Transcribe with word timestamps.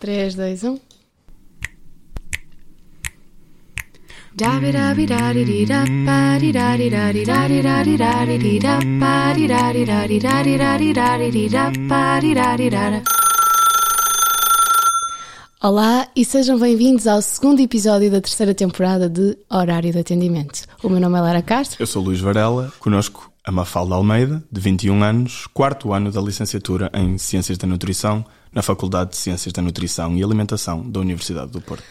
3, 0.00 0.34
2, 0.34 0.64
1. 0.64 0.80
Olá 15.62 16.08
e 16.16 16.24
sejam 16.24 16.58
bem-vindos 16.58 17.06
ao 17.06 17.20
segundo 17.20 17.60
episódio 17.60 18.10
da 18.10 18.22
terceira 18.22 18.54
temporada 18.54 19.06
de 19.06 19.36
Horário 19.50 19.92
de 19.92 19.98
Atendimento. 19.98 20.62
O 20.82 20.88
meu 20.88 20.98
nome 20.98 21.18
é 21.18 21.20
Lara 21.20 21.42
Castro. 21.42 21.76
Eu 21.78 21.86
sou 21.86 22.02
Luís 22.02 22.20
Varela, 22.20 22.72
conosco 22.78 23.30
a 23.44 23.52
Mafalda 23.52 23.96
Almeida, 23.96 24.42
de 24.50 24.60
21 24.62 25.02
anos, 25.02 25.46
quarto 25.52 25.92
ano 25.92 26.10
da 26.10 26.22
licenciatura 26.22 26.90
em 26.94 27.18
Ciências 27.18 27.58
da 27.58 27.66
Nutrição 27.66 28.24
na 28.52 28.62
Faculdade 28.62 29.10
de 29.10 29.16
Ciências 29.16 29.52
da 29.52 29.62
Nutrição 29.62 30.16
e 30.16 30.22
Alimentação 30.22 30.88
da 30.88 31.00
Universidade 31.00 31.50
do 31.50 31.60
Porto. 31.60 31.84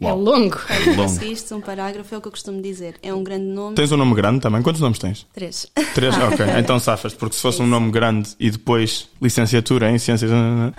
É 0.00 0.12
longo. 0.12 0.56
Olha, 0.70 0.86
Longo. 0.86 1.02
conseguiste 1.02 1.52
um 1.52 1.60
parágrafo, 1.60 2.14
é 2.14 2.18
o 2.18 2.20
que 2.20 2.28
eu 2.28 2.32
costumo 2.32 2.62
dizer. 2.62 2.94
É 3.02 3.12
um 3.12 3.24
grande 3.24 3.46
nome. 3.46 3.74
Tens 3.74 3.90
um 3.90 3.96
nome 3.96 4.14
grande 4.14 4.40
também? 4.40 4.62
Quantos 4.62 4.80
nomes 4.80 4.98
tens? 4.98 5.26
Três. 5.32 5.66
Três? 5.94 6.14
Ok, 6.18 6.46
então 6.58 6.78
safas, 6.78 7.14
porque 7.14 7.34
se 7.34 7.42
fosse 7.42 7.60
um 7.62 7.66
nome 7.66 7.90
grande 7.90 8.30
e 8.38 8.50
depois 8.50 9.08
licenciatura 9.20 9.90
em 9.90 9.98
Ciências 9.98 10.30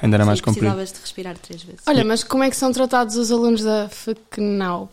ainda 0.02 0.16
era 0.16 0.26
mais 0.26 0.40
Sim, 0.40 0.46
comprido. 0.46 0.74
Precisavas 0.74 0.94
de 0.94 1.00
respirar 1.02 1.38
três 1.38 1.64
vezes. 1.64 1.82
Olha, 1.86 2.04
mas 2.06 2.24
como 2.24 2.44
é 2.44 2.50
que 2.50 2.56
são 2.56 2.72
tratados 2.72 3.16
os 3.18 3.32
alunos 3.32 3.64
da 3.64 3.90
FECNAUP? 3.90 4.90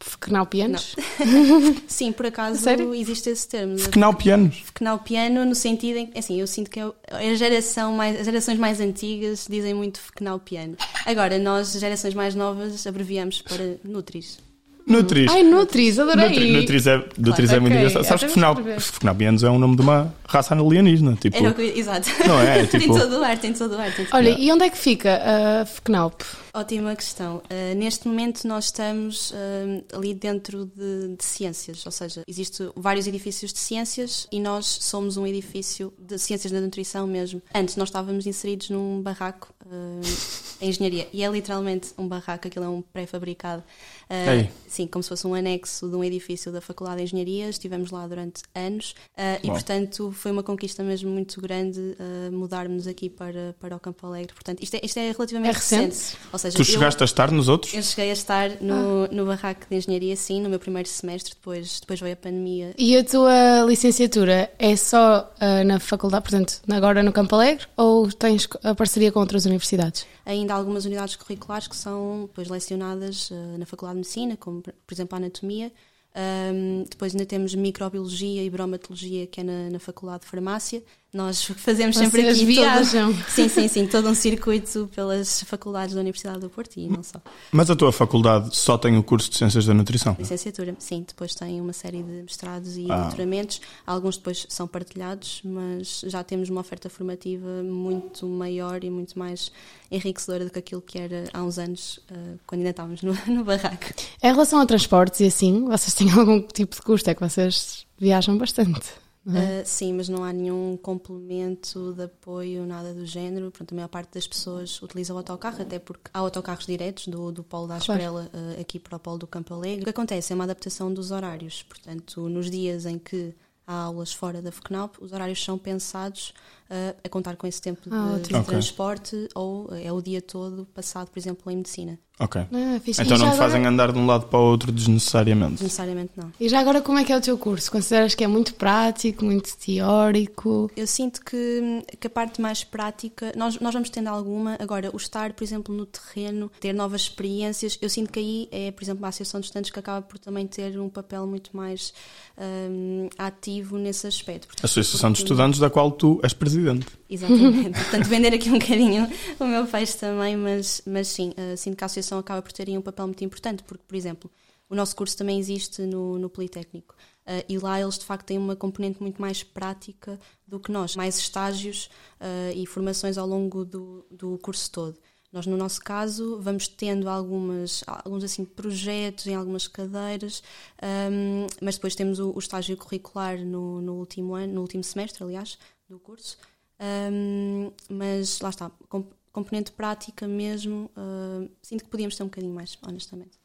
FECNAUPianos? 0.00 0.96
Sim, 1.86 2.12
por 2.12 2.26
acaso 2.26 2.58
Sério? 2.60 2.94
existe 2.94 3.28
esse 3.30 3.46
termo. 3.48 3.76
de 3.76 3.88
Canal 3.88 4.14
Pianos. 4.14 4.56
Fecnal 4.56 4.98
piano 4.98 5.44
no 5.44 5.54
sentido 5.54 5.98
em 5.98 6.06
que, 6.06 6.18
assim, 6.18 6.40
eu 6.40 6.46
sinto 6.46 6.70
que 6.70 6.80
é 6.80 6.84
a 7.10 7.34
geração 7.34 7.92
mais, 7.92 8.18
as 8.18 8.24
gerações 8.24 8.58
mais 8.58 8.80
antigas 8.80 9.46
dizem 9.48 9.74
muito 9.74 10.00
fecnal 10.00 10.38
piano. 10.38 10.76
Agora, 11.04 11.38
nós, 11.38 11.72
gerações 11.72 12.14
mais 12.14 12.34
novas, 12.34 12.86
abreviamos 12.86 13.42
para 13.42 13.76
Nutris. 13.84 14.38
Nutris. 14.86 15.30
Ai, 15.30 15.44
Nutris, 15.44 15.98
adorei. 16.00 16.28
Nutri- 16.30 16.52
Nutris 16.52 16.86
é, 16.86 17.04
Nutris 17.16 17.52
é 17.52 17.60
muito 17.60 17.76
engraçado. 17.76 18.02
Sabes 18.04 18.20
que 18.22 18.26
vou 18.28 18.34
Fenal- 18.34 18.52
escrever. 18.54 18.80
Fenalpianos 18.80 19.44
é 19.44 19.50
um 19.50 19.58
nome 19.58 19.76
de 19.76 19.82
uma 19.82 20.12
raça 20.26 20.52
alienígena. 20.54 21.16
Tipo, 21.20 21.36
Era 21.36 21.50
o 21.50 21.54
que, 21.54 21.62
eu- 21.62 21.76
exato. 21.76 22.08
Não 22.26 22.40
é? 22.40 22.64
tem 22.66 22.80
Tipo- 22.80 22.98
todo 22.98 23.18
o 23.20 23.22
ar, 23.22 23.38
tem 23.38 23.52
todo 23.52 23.72
o 23.76 23.78
ar. 23.78 23.94
Tem 23.94 24.04
todo 24.06 24.14
o 24.14 24.16
Olha, 24.16 24.32
ar. 24.32 24.40
e 24.40 24.50
onde 24.50 24.64
é 24.64 24.70
que 24.70 24.78
fica 24.78 25.20
a 25.62 25.66
FECNAUP? 25.66 26.24
Ótima 26.52 26.96
questão. 26.96 27.38
Uh, 27.38 27.74
neste 27.76 28.08
momento 28.08 28.46
nós 28.46 28.66
estamos 28.66 29.30
uh, 29.30 29.96
ali 29.96 30.14
dentro 30.14 30.66
de, 30.66 31.16
de 31.16 31.24
ciências, 31.24 31.86
ou 31.86 31.92
seja, 31.92 32.22
existem 32.26 32.70
vários 32.74 33.06
edifícios 33.06 33.52
de 33.52 33.58
ciências 33.58 34.26
e 34.32 34.40
nós 34.40 34.66
somos 34.66 35.16
um 35.16 35.26
edifício 35.26 35.92
de 35.98 36.18
ciências 36.18 36.52
da 36.52 36.60
nutrição 36.60 37.06
mesmo. 37.06 37.40
Antes 37.54 37.76
nós 37.76 37.88
estávamos 37.88 38.26
inseridos 38.26 38.70
num 38.70 39.00
barraco 39.00 39.54
uh, 39.64 40.60
em 40.60 40.68
engenharia 40.68 41.08
e 41.12 41.22
é 41.22 41.28
literalmente 41.28 41.90
um 41.96 42.06
barraco, 42.08 42.48
aquilo 42.48 42.64
é 42.64 42.68
um 42.68 42.82
pré-fabricado. 42.82 43.62
Uh, 44.10 44.50
sim, 44.66 44.88
como 44.88 45.04
se 45.04 45.08
fosse 45.08 45.26
um 45.26 45.34
anexo 45.34 45.88
de 45.88 45.94
um 45.94 46.02
edifício 46.02 46.50
da 46.50 46.60
Faculdade 46.60 46.98
de 46.98 47.04
Engenharia. 47.04 47.48
Estivemos 47.48 47.92
lá 47.92 48.06
durante 48.08 48.42
anos 48.54 48.90
uh, 49.16 49.38
e, 49.42 49.46
portanto, 49.46 50.10
foi 50.10 50.32
uma 50.32 50.42
conquista 50.42 50.82
mesmo 50.82 51.10
muito 51.10 51.40
grande 51.40 51.78
uh, 51.78 52.32
mudarmos 52.32 52.88
aqui 52.88 53.08
para, 53.08 53.54
para 53.60 53.76
o 53.76 53.78
Campo 53.78 54.04
Alegre. 54.06 54.34
Portanto, 54.34 54.60
isto 54.62 54.74
é, 54.74 54.80
isto 54.82 54.98
é 54.98 55.12
relativamente 55.12 55.50
É 55.50 55.52
recente? 55.52 56.16
Ou 56.32 56.38
seja, 56.40 56.56
tu 56.56 56.60
eu- 56.62 56.64
chegaste 56.64 57.02
a 57.02 57.04
estar 57.06 57.30
nos 57.30 57.48
outros? 57.48 57.72
eu 57.74 57.82
cheguei 57.82 58.10
a 58.10 58.12
estar 58.12 58.50
no, 58.60 59.06
no 59.08 59.26
barraco 59.26 59.66
de 59.70 59.76
engenharia, 59.76 60.16
sim, 60.16 60.40
no 60.40 60.48
meu 60.48 60.58
primeiro 60.58 60.88
semestre, 60.88 61.34
depois, 61.34 61.80
depois 61.80 62.00
veio 62.00 62.14
a 62.14 62.16
pandemia. 62.16 62.74
E 62.76 62.96
a 62.96 63.04
tua 63.04 63.64
licenciatura 63.66 64.50
é 64.58 64.74
só 64.76 65.32
ah, 65.40 65.64
na 65.64 65.78
faculdade, 65.78 66.22
portanto, 66.22 66.60
agora 66.70 67.02
no 67.02 67.12
Campo 67.12 67.34
Alegre, 67.34 67.66
ou 67.76 68.10
tens 68.12 68.48
a 68.62 68.74
parceria 68.74 69.10
com 69.12 69.20
outras 69.20 69.44
universidades? 69.46 70.06
Ainda 70.26 70.54
há 70.54 70.56
algumas 70.56 70.84
unidades 70.84 71.16
curriculares 71.16 71.66
que 71.68 71.76
são 71.76 72.22
depois 72.26 72.48
lecionadas 72.48 73.30
eh, 73.32 73.58
na 73.58 73.66
Faculdade 73.66 73.96
de 73.96 74.00
Medicina, 74.00 74.36
como 74.36 74.62
por 74.62 74.72
exemplo 74.92 75.16
a 75.16 75.18
Anatomia. 75.18 75.72
Ahm, 76.14 76.84
depois 76.90 77.12
ainda 77.14 77.24
temos 77.24 77.54
Microbiologia 77.54 78.42
e 78.42 78.50
Bromatologia, 78.50 79.26
que 79.28 79.40
é 79.40 79.44
na, 79.44 79.70
na 79.70 79.78
Faculdade 79.78 80.22
de 80.22 80.26
Farmácia. 80.28 80.82
Nós 81.12 81.42
fazemos 81.42 81.96
sempre 81.96 82.22
Vocês 82.22 82.36
aqui 82.36 82.46
viajam. 82.46 83.12
Todo, 83.12 83.24
sim, 83.30 83.48
sim, 83.48 83.66
sim, 83.66 83.86
todo 83.86 84.08
um 84.08 84.14
circuito 84.14 84.88
pelas 84.94 85.42
faculdades 85.42 85.92
da 85.94 86.00
Universidade 86.00 86.38
do 86.38 86.48
Porto 86.48 86.76
e 86.76 86.86
não 86.86 87.02
só. 87.02 87.20
Mas 87.50 87.68
a 87.68 87.74
tua 87.74 87.90
faculdade 87.92 88.56
só 88.56 88.78
tem 88.78 88.96
o 88.96 89.02
curso 89.02 89.28
de 89.28 89.36
Ciências 89.36 89.66
da 89.66 89.74
Nutrição? 89.74 90.14
Licenciatura, 90.16 90.74
sim, 90.78 91.04
depois 91.06 91.34
tem 91.34 91.60
uma 91.60 91.72
série 91.72 92.00
de 92.02 92.22
mestrados 92.22 92.76
e 92.76 92.86
Ah. 92.88 93.02
doutoramentos. 93.02 93.60
Alguns 93.84 94.16
depois 94.18 94.46
são 94.48 94.68
partilhados, 94.68 95.40
mas 95.44 96.02
já 96.06 96.22
temos 96.22 96.48
uma 96.48 96.60
oferta 96.60 96.88
formativa 96.88 97.60
muito 97.64 98.26
maior 98.28 98.84
e 98.84 98.90
muito 98.90 99.18
mais 99.18 99.50
enriquecedora 99.90 100.44
do 100.44 100.50
que 100.52 100.60
aquilo 100.60 100.80
que 100.80 100.96
era 100.96 101.24
há 101.32 101.42
uns 101.42 101.58
anos, 101.58 101.98
eh, 102.08 102.14
quando 102.46 102.60
ainda 102.60 102.70
estávamos 102.70 103.02
no, 103.02 103.12
no 103.26 103.42
barraco. 103.42 103.86
Em 104.22 104.30
relação 104.30 104.60
a 104.60 104.66
transportes 104.66 105.18
e 105.18 105.24
assim, 105.26 105.64
vocês 105.64 105.92
têm 105.92 106.08
algum 106.14 106.40
tipo 106.40 106.76
de 106.76 106.82
custo? 106.82 107.10
É 107.10 107.14
que 107.16 107.20
vocês 107.20 107.84
viajam 107.98 108.38
bastante. 108.38 108.90
É? 109.26 109.60
Eh, 109.60 109.64
sim, 109.64 109.92
mas 109.92 110.08
não 110.08 110.24
há 110.24 110.32
nenhum 110.32 110.78
complemento 110.80 111.92
de 111.92 112.04
apoio, 112.04 112.64
nada 112.64 112.94
do 112.94 113.04
género. 113.04 113.50
Pronto, 113.50 113.72
a 113.72 113.74
maior 113.74 113.88
parte 113.88 114.14
das 114.14 114.26
pessoas 114.26 114.80
utiliza 114.82 115.12
o 115.12 115.16
autocarro, 115.18 115.60
até 115.60 115.78
porque 115.78 116.10
há 116.12 116.18
autocarros 116.18 116.66
diretos 116.66 117.06
do, 117.06 117.30
do 117.30 117.44
Polo 117.44 117.68
da 117.68 117.78
Claro. 117.78 117.92
Asprela 118.02 118.30
eh, 118.32 118.60
aqui 118.60 118.78
para 118.78 118.96
o 118.96 119.00
Polo 119.00 119.18
do 119.18 119.26
Campo 119.26 119.52
Alegre. 119.52 119.82
O 119.82 119.84
que 119.84 119.90
acontece 119.90 120.32
é 120.32 120.34
uma 120.34 120.44
adaptação 120.44 120.92
dos 120.92 121.10
horários. 121.10 121.62
Portanto, 121.64 122.28
nos 122.28 122.50
dias 122.50 122.86
em 122.86 122.98
que 122.98 123.34
há 123.66 123.74
aulas 123.74 124.12
fora 124.12 124.40
da 124.40 124.50
FECNAUP, 124.50 124.96
os 125.00 125.12
horários 125.12 125.42
são 125.44 125.58
pensados 125.58 126.32
eh, 126.70 126.94
a 127.04 127.08
contar 127.08 127.36
com 127.36 127.46
esse 127.46 127.60
tempo 127.60 127.82
de, 127.88 127.94
Ah, 127.94 128.14
de 128.16 128.20
ótimo. 128.22 128.38
Ok. 128.38 128.48
transporte 128.50 129.28
ou 129.34 129.68
é 129.74 129.92
o 129.92 130.00
dia 130.00 130.22
todo 130.22 130.64
passado, 130.72 131.10
por 131.10 131.18
exemplo, 131.18 131.50
em 131.52 131.56
medicina. 131.56 131.98
Ok. 132.22 132.38
Ah. 132.42 132.46
Então 132.86 133.16
E 133.16 133.18
não 133.18 133.30
te 133.30 133.36
fazem 133.38 133.60
agora- 133.60 133.68
andar 133.70 133.92
de 133.92 133.98
um 133.98 134.04
lado 134.06 134.26
para 134.26 134.38
o 134.38 134.42
outro 134.42 134.70
desnecessariamente. 134.70 135.62
Necessariamente 135.62 136.12
não. 136.16 136.30
E 136.38 136.50
já 136.50 136.60
agora, 136.60 136.82
como 136.82 136.98
é 136.98 137.04
que 137.04 137.10
é 137.10 137.16
o 137.16 137.20
teu 137.20 137.38
curso? 137.38 137.72
Consideras 137.72 138.14
que 138.14 138.22
é 138.22 138.26
muito 138.26 138.52
prático, 138.54 139.24
muito 139.24 139.56
teórico? 139.56 140.70
Eu 140.76 140.86
sinto 140.86 141.24
que, 141.24 141.82
que 141.98 142.06
a 142.06 142.10
parte 142.10 142.40
mais 142.42 142.62
prática, 142.62 143.32
nós, 143.36 143.58
nós 143.58 143.72
vamos 143.72 143.88
tendo 143.88 144.08
alguma, 144.08 144.56
agora 144.60 144.90
o 144.92 144.96
estar, 144.98 145.32
por 145.32 145.42
exemplo, 145.42 145.74
no 145.74 145.86
terreno, 145.86 146.50
ter 146.60 146.74
novas 146.74 147.02
experiências, 147.02 147.78
eu 147.80 147.88
sinto 147.88 148.12
que 148.12 148.18
aí 148.18 148.48
é, 148.52 148.70
por 148.70 148.82
exemplo, 148.84 149.04
a 149.06 149.08
Associação 149.08 149.40
de 149.40 149.46
Estudantes 149.46 149.70
que 149.70 149.78
acaba 149.78 150.02
por 150.02 150.18
também 150.18 150.46
ter 150.46 150.78
um 150.78 150.90
papel 150.90 151.26
muito 151.26 151.56
mais 151.56 151.92
hum, 152.38 153.08
ativo 153.18 153.78
nesse 153.78 154.06
aspecto. 154.06 154.48
A 154.62 154.66
Associação 154.66 155.10
de 155.10 155.18
Porque- 155.20 155.32
Estudantes 155.32 155.58
da 155.58 155.70
qual 155.70 155.90
tu 155.90 156.20
és 156.22 156.32
presidente. 156.34 156.59
Exatamente. 157.08 157.78
Portanto, 157.80 158.06
vender 158.06 158.34
aqui 158.34 158.48
um 158.48 158.58
bocadinho 158.58 159.08
o 159.38 159.44
meu 159.44 159.66
peixe 159.66 159.96
também, 159.96 160.36
mas, 160.36 160.82
mas 160.86 161.08
sim, 161.08 161.30
uh, 161.30 161.56
sinto 161.56 161.76
que 161.76 161.84
a 161.84 161.86
associação 161.86 162.18
acaba 162.18 162.42
por 162.42 162.52
ter 162.52 162.68
aí 162.68 162.76
um 162.76 162.82
papel 162.82 163.06
muito 163.06 163.24
importante, 163.24 163.62
porque, 163.62 163.84
por 163.86 163.96
exemplo, 163.96 164.30
o 164.68 164.74
nosso 164.74 164.94
curso 164.94 165.16
também 165.16 165.38
existe 165.38 165.82
no, 165.82 166.18
no 166.18 166.30
Politécnico. 166.30 166.94
Uh, 167.26 167.44
e 167.48 167.58
lá 167.58 167.80
eles 167.80 167.98
de 167.98 168.04
facto 168.04 168.26
têm 168.26 168.38
uma 168.38 168.56
componente 168.56 169.00
muito 169.00 169.20
mais 169.20 169.42
prática 169.42 170.18
do 170.46 170.58
que 170.60 170.70
nós, 170.70 170.96
mais 170.96 171.18
estágios 171.18 171.90
uh, 172.20 172.52
e 172.54 172.66
formações 172.66 173.18
ao 173.18 173.26
longo 173.26 173.64
do, 173.64 174.06
do 174.10 174.38
curso 174.38 174.70
todo. 174.70 174.98
Nós, 175.32 175.46
no 175.46 175.56
nosso 175.56 175.80
caso, 175.80 176.40
vamos 176.40 176.66
tendo 176.66 177.08
algumas, 177.08 177.84
alguns 177.86 178.24
assim, 178.24 178.44
projetos 178.44 179.28
em 179.28 179.34
algumas 179.34 179.68
cadeiras, 179.68 180.42
um, 180.82 181.46
mas 181.62 181.76
depois 181.76 181.94
temos 181.94 182.18
o, 182.18 182.32
o 182.34 182.38
estágio 182.38 182.76
curricular 182.76 183.38
no, 183.38 183.80
no 183.80 183.94
último 183.94 184.34
ano, 184.34 184.54
no 184.54 184.60
último 184.62 184.82
semestre, 184.82 185.22
aliás, 185.22 185.56
do 185.90 186.00
curso. 186.00 186.38
Um, 186.80 187.72
mas 187.90 188.40
lá 188.40 188.50
está, 188.50 188.70
com- 188.88 189.10
componente 189.32 189.72
prática 189.72 190.26
mesmo, 190.26 190.90
uh, 190.96 191.50
sinto 191.62 191.84
que 191.84 191.90
podíamos 191.90 192.16
ter 192.16 192.22
um 192.22 192.26
bocadinho 192.26 192.54
mais, 192.54 192.76
honestamente. 192.82 193.39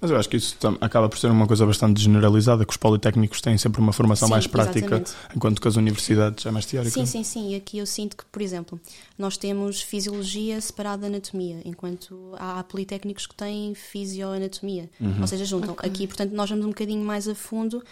Mas 0.00 0.10
eu 0.10 0.16
acho 0.16 0.28
que 0.28 0.36
isso 0.36 0.56
acaba 0.80 1.08
por 1.08 1.18
ser 1.18 1.30
uma 1.30 1.46
coisa 1.46 1.64
bastante 1.66 2.00
generalizada, 2.00 2.64
que 2.64 2.70
os 2.70 2.76
politécnicos 2.76 3.40
têm 3.40 3.56
sempre 3.58 3.80
uma 3.80 3.92
formação 3.92 4.28
Sim, 4.28 4.32
mais 4.32 4.46
prática, 4.46 4.78
exatamente. 4.96 5.12
enquanto 5.34 5.60
que 5.60 5.68
as 5.68 5.76
universidades 5.76 6.44
é 6.46 6.50
mais 6.50 6.66
teórica. 6.66 6.92
Sim, 6.92 7.06
sim, 7.06 7.24
sim. 7.24 7.52
E 7.52 7.56
aqui 7.56 7.78
eu 7.78 7.86
sinto 7.86 8.16
que, 8.16 8.24
por 8.26 8.42
exemplo, 8.42 8.80
nós 9.18 9.36
temos 9.36 9.80
fisiologia 9.82 10.60
separada 10.60 11.02
da 11.02 11.06
anatomia, 11.08 11.60
enquanto 11.64 12.32
há, 12.38 12.62
politécnicos 12.64 13.26
que 13.26 13.34
têm 13.34 13.74
fisioanatomia, 13.74 14.88
ou 15.20 15.26
seja, 15.26 15.44
juntam. 15.44 15.74
Aqui, 15.78 16.06
portanto, 16.06 16.32
nós 16.32 16.48
vamos 16.50 16.64
um 16.64 16.68
bocadinho 16.68 17.04
mais 17.04 17.26
a 17.28 17.34
fundo, 17.34 17.78
uh, 17.78 17.82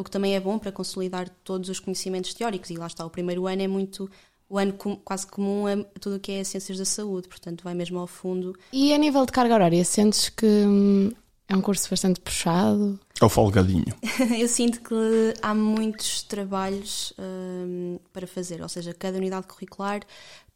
o 0.00 0.04
que 0.04 0.10
também 0.10 0.34
é 0.34 0.40
bom 0.40 0.58
para 0.58 0.70
consolidar 0.72 1.28
todos 1.42 1.68
os 1.68 1.80
conhecimentos 1.80 2.32
teóricos. 2.34 2.70
E 2.70 2.76
lá 2.76 2.86
está, 2.86 3.04
o 3.04 3.10
primeiro 3.10 3.46
ano 3.46 3.62
é 3.62 3.68
muito. 3.68 4.10
O 4.48 4.58
ano 4.58 4.74
com- 4.74 4.96
quase 4.96 5.26
comum 5.26 5.66
a 5.66 5.76
tudo 5.98 6.16
o 6.16 6.20
que 6.20 6.30
é 6.30 6.44
ciências 6.44 6.76
da 6.78 6.84
saúde, 6.84 7.26
portanto, 7.28 7.64
vai 7.64 7.74
mesmo 7.74 7.98
ao 7.98 8.06
fundo. 8.06 8.54
E 8.72 8.92
a 8.92 8.98
nível 8.98 9.24
de 9.24 9.32
carga 9.32 9.54
horária, 9.54 9.82
sentes 9.84 10.28
que 10.28 10.46
hum, 10.46 11.10
é 11.48 11.54
um 11.54 11.60
curso 11.60 11.88
bastante 11.90 12.20
puxado? 12.20 12.98
Ou 13.20 13.28
folgadinho. 13.28 13.94
Eu 14.38 14.48
sinto 14.48 14.80
que 14.80 15.34
há 15.42 15.54
muitos 15.54 16.22
trabalhos 16.22 17.12
hum, 17.18 17.98
para 18.12 18.26
fazer, 18.26 18.62
ou 18.62 18.68
seja, 18.68 18.94
cada 18.94 19.18
unidade 19.18 19.46
curricular 19.46 20.00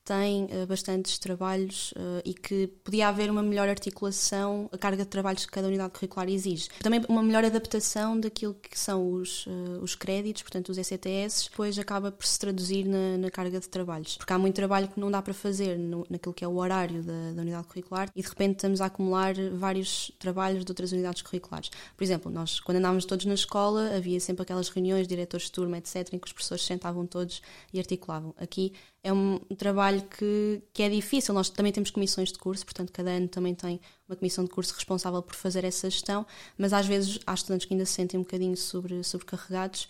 tem 0.08 0.44
uh, 0.46 0.66
bastantes 0.66 1.18
trabalhos 1.18 1.92
uh, 1.92 2.22
e 2.24 2.32
que 2.32 2.66
podia 2.82 3.08
haver 3.08 3.30
uma 3.30 3.42
melhor 3.42 3.68
articulação, 3.68 4.66
a 4.72 4.78
carga 4.78 5.02
de 5.04 5.08
trabalhos 5.10 5.44
que 5.44 5.52
cada 5.52 5.68
unidade 5.68 5.92
curricular 5.92 6.30
exige. 6.30 6.70
Também 6.80 7.04
uma 7.10 7.22
melhor 7.22 7.44
adaptação 7.44 8.18
daquilo 8.18 8.54
que 8.54 8.78
são 8.78 9.12
os, 9.12 9.46
uh, 9.46 9.82
os 9.82 9.94
créditos, 9.94 10.42
portanto 10.42 10.70
os 10.70 10.78
ECTS, 10.78 11.50
depois 11.50 11.78
acaba 11.78 12.10
por 12.10 12.24
se 12.24 12.38
traduzir 12.38 12.86
na, 12.86 13.18
na, 13.18 13.30
carga 13.30 13.60
de 13.60 13.68
trabalhos. 13.68 14.16
Porque 14.16 14.32
há 14.32 14.38
muito 14.38 14.54
trabalho 14.54 14.88
que 14.88 14.98
não 14.98 15.10
dá 15.10 15.20
para 15.20 15.34
fazer 15.34 15.78
no, 15.78 16.06
naquilo 16.08 16.32
que 16.32 16.42
é 16.42 16.48
o 16.48 16.56
horário 16.56 17.02
da, 17.02 17.32
da, 17.32 17.42
unidade 17.42 17.66
curricular 17.66 18.10
e 18.16 18.22
de 18.22 18.28
repente 18.28 18.52
estamos 18.52 18.80
a 18.80 18.86
acumular 18.86 19.34
vários 19.52 20.10
trabalhos 20.18 20.64
de 20.64 20.70
outras 20.70 20.90
unidades 20.90 21.20
curriculares. 21.20 21.70
Por 21.94 22.02
exemplo, 22.02 22.32
nós 22.32 22.60
quando 22.60 22.78
andávamos 22.78 23.04
todos 23.04 23.26
na 23.26 23.34
escola 23.34 23.94
havia 23.94 24.18
sempre 24.20 24.42
aquelas 24.42 24.70
reuniões, 24.70 25.06
diretores 25.06 25.46
de 25.46 25.52
turma, 25.52 25.76
etc., 25.76 26.14
em 26.14 26.18
que 26.18 26.26
os 26.26 26.32
professores 26.32 26.64
sentavam 26.64 27.06
todos 27.06 27.42
e 27.74 27.78
articulavam. 27.78 28.34
Aqui 28.38 28.72
é 29.08 29.12
um 29.12 29.38
trabalho 29.56 30.02
que, 30.02 30.62
que 30.72 30.82
é 30.82 30.88
difícil. 30.88 31.32
Nós 31.34 31.48
também 31.50 31.72
temos 31.72 31.90
comissões 31.90 32.30
de 32.30 32.38
curso, 32.38 32.64
portanto, 32.64 32.92
cada 32.92 33.10
ano 33.10 33.28
também 33.28 33.54
tem 33.54 33.80
uma 34.08 34.16
comissão 34.16 34.42
de 34.42 34.50
curso 34.50 34.74
responsável 34.74 35.22
por 35.22 35.34
fazer 35.34 35.64
essa 35.64 35.88
gestão, 35.90 36.26
mas 36.56 36.72
às 36.72 36.86
vezes 36.86 37.18
há 37.26 37.34
estudantes 37.34 37.66
que 37.66 37.74
ainda 37.74 37.84
se 37.84 37.92
sentem 37.92 38.18
um 38.18 38.22
bocadinho 38.22 38.56
sobre, 38.56 39.04
sobrecarregados 39.04 39.88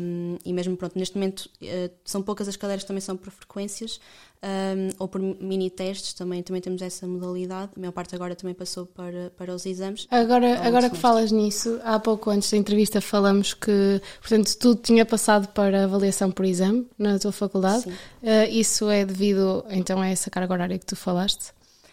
um, 0.00 0.38
e 0.44 0.52
mesmo, 0.52 0.76
pronto, 0.76 0.98
neste 0.98 1.16
momento 1.16 1.50
uh, 1.60 1.90
são 2.04 2.22
poucas 2.22 2.48
as 2.48 2.56
cadeiras 2.56 2.82
que 2.82 2.88
também 2.88 3.02
são 3.02 3.16
por 3.16 3.30
frequências 3.30 4.00
um, 4.42 4.88
ou 4.98 5.06
por 5.06 5.20
mini 5.20 5.70
testes, 5.70 6.14
também, 6.14 6.42
também 6.42 6.60
temos 6.60 6.82
essa 6.82 7.06
modalidade. 7.06 7.72
A 7.76 7.80
maior 7.80 7.92
parte 7.92 8.14
agora 8.14 8.34
também 8.34 8.54
passou 8.54 8.86
para, 8.86 9.30
para 9.36 9.54
os 9.54 9.64
exames. 9.64 10.08
Agora, 10.10 10.66
agora 10.66 10.90
que 10.90 10.96
falas 10.96 11.30
nisso, 11.30 11.78
há 11.84 11.98
pouco 12.00 12.30
antes 12.30 12.50
da 12.50 12.56
entrevista 12.56 13.00
falamos 13.00 13.54
que, 13.54 14.00
portanto, 14.20 14.56
tudo 14.58 14.80
tinha 14.80 15.06
passado 15.06 15.48
para 15.48 15.84
avaliação 15.84 16.30
por 16.30 16.44
exame 16.44 16.88
na 16.98 17.18
tua 17.18 17.32
faculdade. 17.32 17.88
Uh, 17.88 18.50
isso 18.50 18.90
é 18.90 19.04
devido, 19.04 19.64
então, 19.70 20.00
a 20.00 20.08
essa 20.08 20.28
carga 20.30 20.52
horária 20.52 20.78
que 20.78 20.86
tu 20.86 20.96
falaste? 20.96 21.52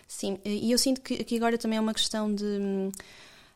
Sim, 0.09 0.39
e 0.43 0.71
eu 0.71 0.77
sinto 0.79 1.01
que 1.01 1.13
aqui 1.21 1.37
agora 1.37 1.55
também 1.55 1.77
é 1.77 1.81
uma 1.81 1.93
questão 1.93 2.33
de 2.33 2.43
hum, 2.43 2.91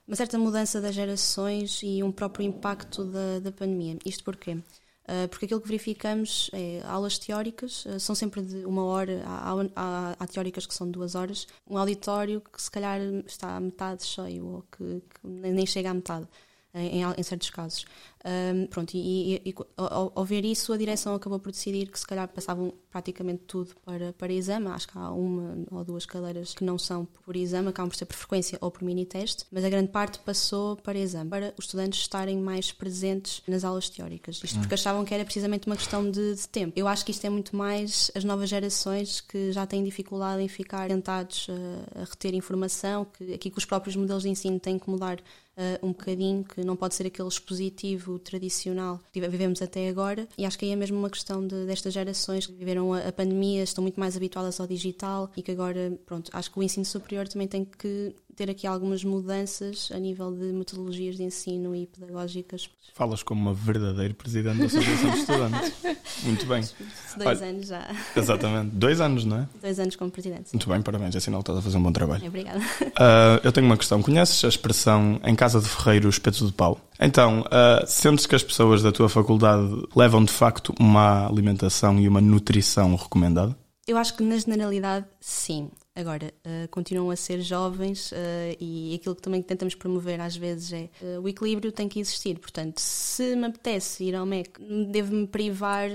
uma 0.08 0.16
certa 0.16 0.38
mudança 0.38 0.80
das 0.80 0.94
gerações 0.94 1.82
e 1.82 2.04
um 2.04 2.12
próprio 2.12 2.46
impacto 2.46 3.04
da, 3.06 3.40
da 3.40 3.52
pandemia. 3.52 3.98
Isto 4.06 4.24
porquê? 4.24 4.52
Uh, 4.54 5.28
porque 5.30 5.46
aquilo 5.46 5.60
que 5.60 5.68
verificamos 5.68 6.52
é 6.54 6.82
aulas 6.86 7.18
teóricas, 7.18 7.86
uh, 7.86 8.00
são 8.00 8.14
sempre 8.14 8.44
de 8.44 8.66
uma 8.66 8.86
hora, 8.86 9.24
há, 9.26 9.52
há, 9.76 10.16
há, 10.20 10.28
teóricas 10.28 10.68
que 10.68 10.76
são 10.76 10.90
duas 10.90 11.16
horas, 11.16 11.48
um 11.68 11.76
auditório 11.76 12.40
que 12.40 12.62
se 12.62 12.70
calhar 12.70 13.02
está 13.26 13.58
a 13.58 13.60
metade 13.60 14.06
cheio 14.06 14.46
ou 14.46 14.62
que, 14.72 15.02
que 15.02 15.28
nem 15.28 15.66
chega 15.66 15.90
à 15.90 15.94
metade 15.94 16.28
em, 16.76 17.02
em 17.04 17.24
certos 17.24 17.50
casos. 17.50 17.84
Um, 18.26 18.68
pronto, 18.68 18.94
e, 18.94 19.36
e, 19.36 19.50
e 19.50 19.56
ao, 19.76 20.14
ao, 20.16 20.24
ver 20.24 20.46
isso, 20.46 20.72
a 20.72 20.78
direção 20.78 21.14
acabou 21.14 21.40
por 21.40 21.52
decidir 21.52 21.88
que 21.92 22.00
se 22.00 22.08
calhar 22.08 22.26
passavam 22.30 22.74
praticamente 22.90 23.44
tudo 23.46 23.72
para, 23.84 24.14
para 24.14 24.32
exame. 24.32 24.68
Acho 24.68 24.88
que 24.88 24.98
há 24.98 25.12
uma 25.12 25.58
ou 25.70 25.84
duas 25.84 26.06
cadeiras 26.06 26.54
que 26.54 26.64
não 26.64 26.78
são 26.78 27.06
por 27.06 27.36
exame, 27.36 27.68
acabam 27.68 27.90
por 27.90 27.98
ser 27.98 28.06
por 28.06 28.16
frequência 28.16 28.58
ou 28.62 28.72
por 28.72 28.84
mini-teste, 28.84 29.46
mas 29.52 29.66
a 29.66 29.70
grande 29.70 29.90
parte 29.90 30.20
passou 30.20 30.78
para 30.78 30.98
exame, 30.98 31.30
para 31.30 31.54
os 31.58 31.66
estudantes 31.66 32.00
estarem 32.00 32.38
mais 32.38 32.72
presentes 32.72 33.42
nas 33.46 33.66
aulas 33.66 33.90
teóricas. 33.90 34.40
Isto 34.42 34.60
porque 34.60 34.76
achavam 34.76 35.04
que 35.04 35.14
era 35.14 35.26
precisamente 35.26 35.68
uma 35.68 35.76
questão 35.76 36.10
de, 36.10 36.36
de 36.36 36.48
tempo. 36.48 36.72
Eu 36.78 36.88
acho 36.88 37.04
que 37.04 37.12
isto 37.12 37.26
é 37.26 37.30
muito 37.30 37.56
mais 37.56 38.10
as 38.16 38.24
novas 38.24 38.50
gerações 38.50 39.20
que 39.20 39.52
já 39.52 39.66
têm 39.66 39.84
dificuldade 39.84 40.42
em 40.42 40.48
ficar 40.48 40.88
tentados 40.88 41.48
a, 41.50 42.02
a 42.02 42.04
reter 42.06 42.34
informação, 42.34 43.06
que 43.06 43.34
aqui 43.34 43.52
com 43.52 43.58
os 43.58 43.66
próprios 43.66 43.98
modelos 43.98 44.24
de 44.24 44.30
ensino 44.30 44.60
têm 44.62 44.80
que 44.80 44.90
mudar 44.90 45.20
uh, 45.58 45.86
um 45.86 45.90
bocadinho, 45.90 46.44
que 46.44 46.64
não 46.64 46.76
pode 46.76 46.96
ser 46.96 47.08
aquele 47.08 47.28
expositivo 47.28 48.13
tradicional 48.20 49.00
que 49.12 49.22
vivemos 49.22 49.62
até 49.62 49.88
agora. 49.90 50.28
E 50.38 50.46
acho 50.46 50.58
que 50.58 50.66
aí 50.66 50.72
é 50.72 50.76
mesmo 50.76 50.98
uma 50.98 51.10
questão 51.10 51.46
de, 51.46 51.66
destas 51.66 51.94
gerações 51.94 52.46
que 52.46 52.54
viveram 52.54 52.94
a, 52.94 53.00
a, 53.00 53.12
pandemia, 53.12 53.64
estão 53.64 53.82
muito 53.82 54.00
mais 54.00 54.16
habituadas 54.16 54.60
ao 54.60 54.68
digital 54.68 55.32
e 55.36 55.42
que 55.42 55.52
agora, 55.52 55.98
pronto, 56.06 56.30
acho 56.34 56.52
que 56.52 56.60
o 56.60 56.64
ensino 56.64 56.86
superior 56.86 57.28
também 57.28 57.48
tem 57.48 57.66
que 57.66 58.16
ter 58.36 58.50
aqui 58.50 58.68
algumas 58.68 59.04
mudanças 59.04 59.90
a 59.94 60.00
nível 60.00 60.32
de 60.32 60.52
metodologias 60.52 61.18
de 61.18 61.24
ensino 61.24 61.76
e 61.76 61.88
pedagógicas. 61.88 62.70
Falas 62.94 63.24
como 63.24 63.42
uma 63.42 63.54
verdadeira 63.54 64.14
presidente 64.14 64.60
da 64.60 64.66
Associação 64.66 65.12
de 65.12 65.20
Estudantes. 65.20 65.74
Muito 66.24 66.46
bem. 66.46 66.64
Dois 67.18 67.42
Olha, 67.42 67.50
anos 67.50 67.68
já. 67.68 67.96
Exatamente. 68.16 68.76
Dois 68.76 69.02
anos, 69.02 69.26
não 69.26 69.38
é? 69.38 69.48
Dois 69.62 69.80
anos 69.80 69.96
como 69.96 70.12
presidente. 70.12 70.50
Muito 70.54 70.70
bem, 70.70 70.82
parabéns. 70.82 71.16
É 71.16 71.20
sinal 71.20 71.42
que 71.42 71.44
estás 71.44 71.60
a 71.60 71.62
fazer 71.62 71.78
um 71.78 71.84
bom 71.84 71.92
trabalho. 71.92 72.26
Obrigada. 72.26 72.60
Uh, 72.60 73.40
eu 73.44 73.52
tenho 73.52 73.66
uma 73.66 73.78
questão. 73.78 74.02
Conheces 74.02 74.44
a 74.44 74.48
expressão 74.48 75.20
em 75.24 75.36
casa 75.36 75.60
de 75.60 75.68
ferreiro 75.68 76.10
espeto 76.10 76.46
de 76.46 76.54
pau? 76.54 76.80
Então, 77.00 77.42
uh, 77.42 77.86
sentes 77.86 78.26
que 78.26 78.36
as 78.36 78.44
pessoas 78.44 78.82
da 78.82 78.92
tua 78.92 79.10
faculdade 79.10 79.70
levam 79.96 80.24
de 80.24 80.32
facto 80.32 80.74
uma 80.80 81.28
alimentação 81.28 82.00
e 82.00 82.08
uma 82.08 82.22
nutrição 82.22 82.96
recomendada? 82.96 83.56
Eu 83.86 83.98
acho 83.98 84.16
que 84.16 84.24
na 84.24 84.38
generalidade, 84.38 85.06
sim. 85.20 85.70
Agora, 85.96 86.34
uh, 86.40 86.68
continuam 86.70 87.12
a 87.12 87.16
ser 87.16 87.40
jovens 87.42 88.12
uh, 88.12 88.16
e 88.60 88.96
aquilo 88.96 89.16
que 89.16 89.22
também 89.22 89.44
tentamos 89.44 89.76
promover 89.76 90.20
às 90.20 90.36
vezes 90.36 90.74
é 90.74 90.90
uh, 91.02 91.22
o 91.22 91.30
equilíbrio 91.30 91.72
tem 91.72 91.88
que 91.88 92.00
existir. 92.00 92.40
Portanto, 92.40 92.80
se 92.80 93.36
me 93.36 93.46
apetece 93.46 94.04
ir 94.04 94.16
ao 94.16 94.26
MEC, 94.26 94.60
devo-me 94.90 95.28
privar 95.28 95.90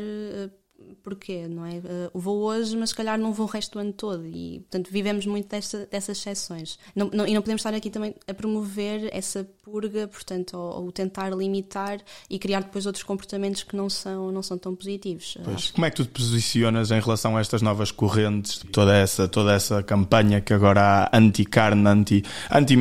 porquê, 1.03 1.49
não 1.49 1.67
é? 1.67 1.83
Vou 2.15 2.43
hoje, 2.43 2.77
mas 2.77 2.91
se 2.91 2.95
calhar 2.95 3.19
não 3.19 3.33
vou 3.33 3.47
o 3.47 3.51
resto 3.51 3.73
do 3.73 3.79
ano 3.81 3.93
todo 3.93 4.25
e, 4.25 4.61
portanto, 4.61 4.89
vivemos 4.91 5.27
muito 5.27 5.49
desta, 5.49 5.87
dessas 5.87 6.19
exceções. 6.19 6.79
Não, 6.95 7.11
não, 7.13 7.27
e 7.27 7.35
não 7.35 7.43
podemos 7.43 7.61
estar 7.61 7.75
aqui 7.75 7.91
também 7.91 8.15
a 8.27 8.33
promover 8.33 9.09
essa 9.13 9.49
purga, 9.69 10.09
portanto, 10.09 10.57
ou, 10.57 10.85
ou, 10.85 10.93
tentar 10.93 11.31
limitar 11.31 12.01
e 12.29 12.39
criar 12.39 12.61
depois 12.61 12.87
outros 12.87 13.05
comportamentos 13.05 13.63
que 13.63 13.77
não 13.77 13.91
são, 13.91 14.33
não 14.33 14.43
são 14.43 14.57
tão 14.57 14.75
positivos. 14.75 15.37
Pois, 15.45 15.71
como 15.71 15.85
é 15.85 15.91
que 15.91 15.97
tu 15.97 16.05
te 16.05 16.11
posicionas 16.11 16.91
em 16.91 17.01
relação 17.01 17.37
a 17.37 17.41
estas 17.41 17.63
novas 17.63 17.91
correntes, 17.91 18.65
toda 18.73 18.97
essa, 18.97 19.29
toda 19.29 19.53
essa 19.53 19.83
campanha 19.83 20.41
que 20.41 20.53
agora 20.53 21.09
há 21.13 21.17
anti-carne, 21.17 21.87
anti, 21.87 22.25
anti, 22.51 22.77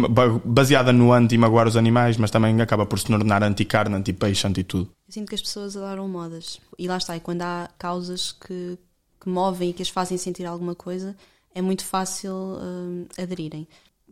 baseada 0.45 0.93
no 0.93 1.11
anti-magoar 1.11 1.67
os 1.67 1.75
animais, 1.75 2.17
mas 2.17 2.31
também 2.31 2.59
acaba 2.61 2.85
por 2.85 2.99
se 2.99 3.05
tornar 3.05 3.43
anti-carne, 3.43 3.95
anti-peixe, 3.95 4.47
anti-tudo? 4.47 4.89
Eu 5.07 5.13
sinto 5.13 5.29
que 5.29 5.35
as 5.35 5.41
pessoas 5.41 5.75
adoram 5.75 6.07
modas. 6.07 6.59
E 6.77 6.87
lá 6.87 6.97
está, 6.97 7.15
e 7.15 7.19
quando 7.19 7.41
há 7.41 7.69
causas 7.77 8.31
que, 8.31 8.77
que 9.19 9.29
movem 9.29 9.69
e 9.69 9.73
que 9.73 9.81
as 9.81 9.89
fazem 9.89 10.17
sentir 10.17 10.45
alguma 10.45 10.75
coisa, 10.75 11.15
é 11.53 11.61
muito 11.61 11.83
fácil 11.83 12.33
uh, 12.33 13.07
aderirem. 13.21 13.67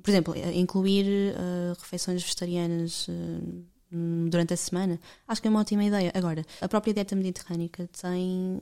Por 0.05 0.11
exemplo, 0.11 0.35
eh, 0.35 0.53
incluir 0.53 1.33
uh, 1.33 1.75
refeições 1.81 2.21
vegetarianas 2.21 3.07
uh, 3.07 4.29
durante 4.29 4.53
a 4.53 4.57
semana, 4.57 4.99
acho 5.27 5.41
que 5.41 5.47
é 5.47 5.49
uma 5.49 5.61
ótima 5.61 5.83
ideia. 5.83 6.11
Agora, 6.13 6.45
a 6.61 6.67
própria 6.67 6.93
dieta 6.93 7.15
mediterrânica 7.15 7.89
tem, 7.99 8.61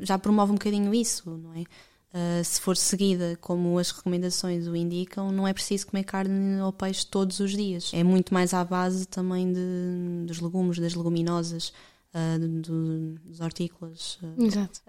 já 0.00 0.18
promove 0.18 0.52
um 0.52 0.54
bocadinho 0.54 0.94
isso, 0.94 1.28
não 1.30 1.52
é? 1.52 1.60
Uh, 1.60 2.42
se 2.42 2.58
for 2.58 2.74
seguida 2.74 3.36
como 3.38 3.78
as 3.78 3.90
recomendações 3.90 4.66
o 4.66 4.74
indicam, 4.74 5.30
não 5.30 5.46
é 5.46 5.52
preciso 5.52 5.88
comer 5.88 6.04
carne 6.04 6.58
ou 6.62 6.72
peixe 6.72 7.04
todos 7.04 7.38
os 7.38 7.54
dias. 7.54 7.90
É 7.92 8.02
muito 8.02 8.32
mais 8.32 8.54
à 8.54 8.64
base 8.64 9.04
também 9.04 9.52
de, 9.52 10.24
dos 10.26 10.40
legumes, 10.40 10.78
das 10.78 10.94
leguminosas, 10.94 11.74
uh, 12.16 12.38
do, 12.38 13.18
dos 13.24 13.40
hortícolas. 13.40 14.18
Uh, 14.22 14.46
exato. 14.46 14.80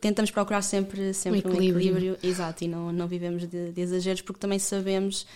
tentamos 0.00 0.30
procurar 0.30 0.62
sempre, 0.62 1.12
sempre 1.12 1.40
um, 1.46 1.50
equilíbrio. 1.50 1.74
um 1.74 1.96
equilíbrio. 1.98 2.18
Exato, 2.22 2.64
e 2.64 2.68
não, 2.68 2.92
não 2.92 3.08
vivemos 3.08 3.46
de, 3.48 3.72
de 3.72 3.80
exageros 3.80 4.22
porque 4.22 4.40
também 4.40 4.58
sabemos 4.58 5.26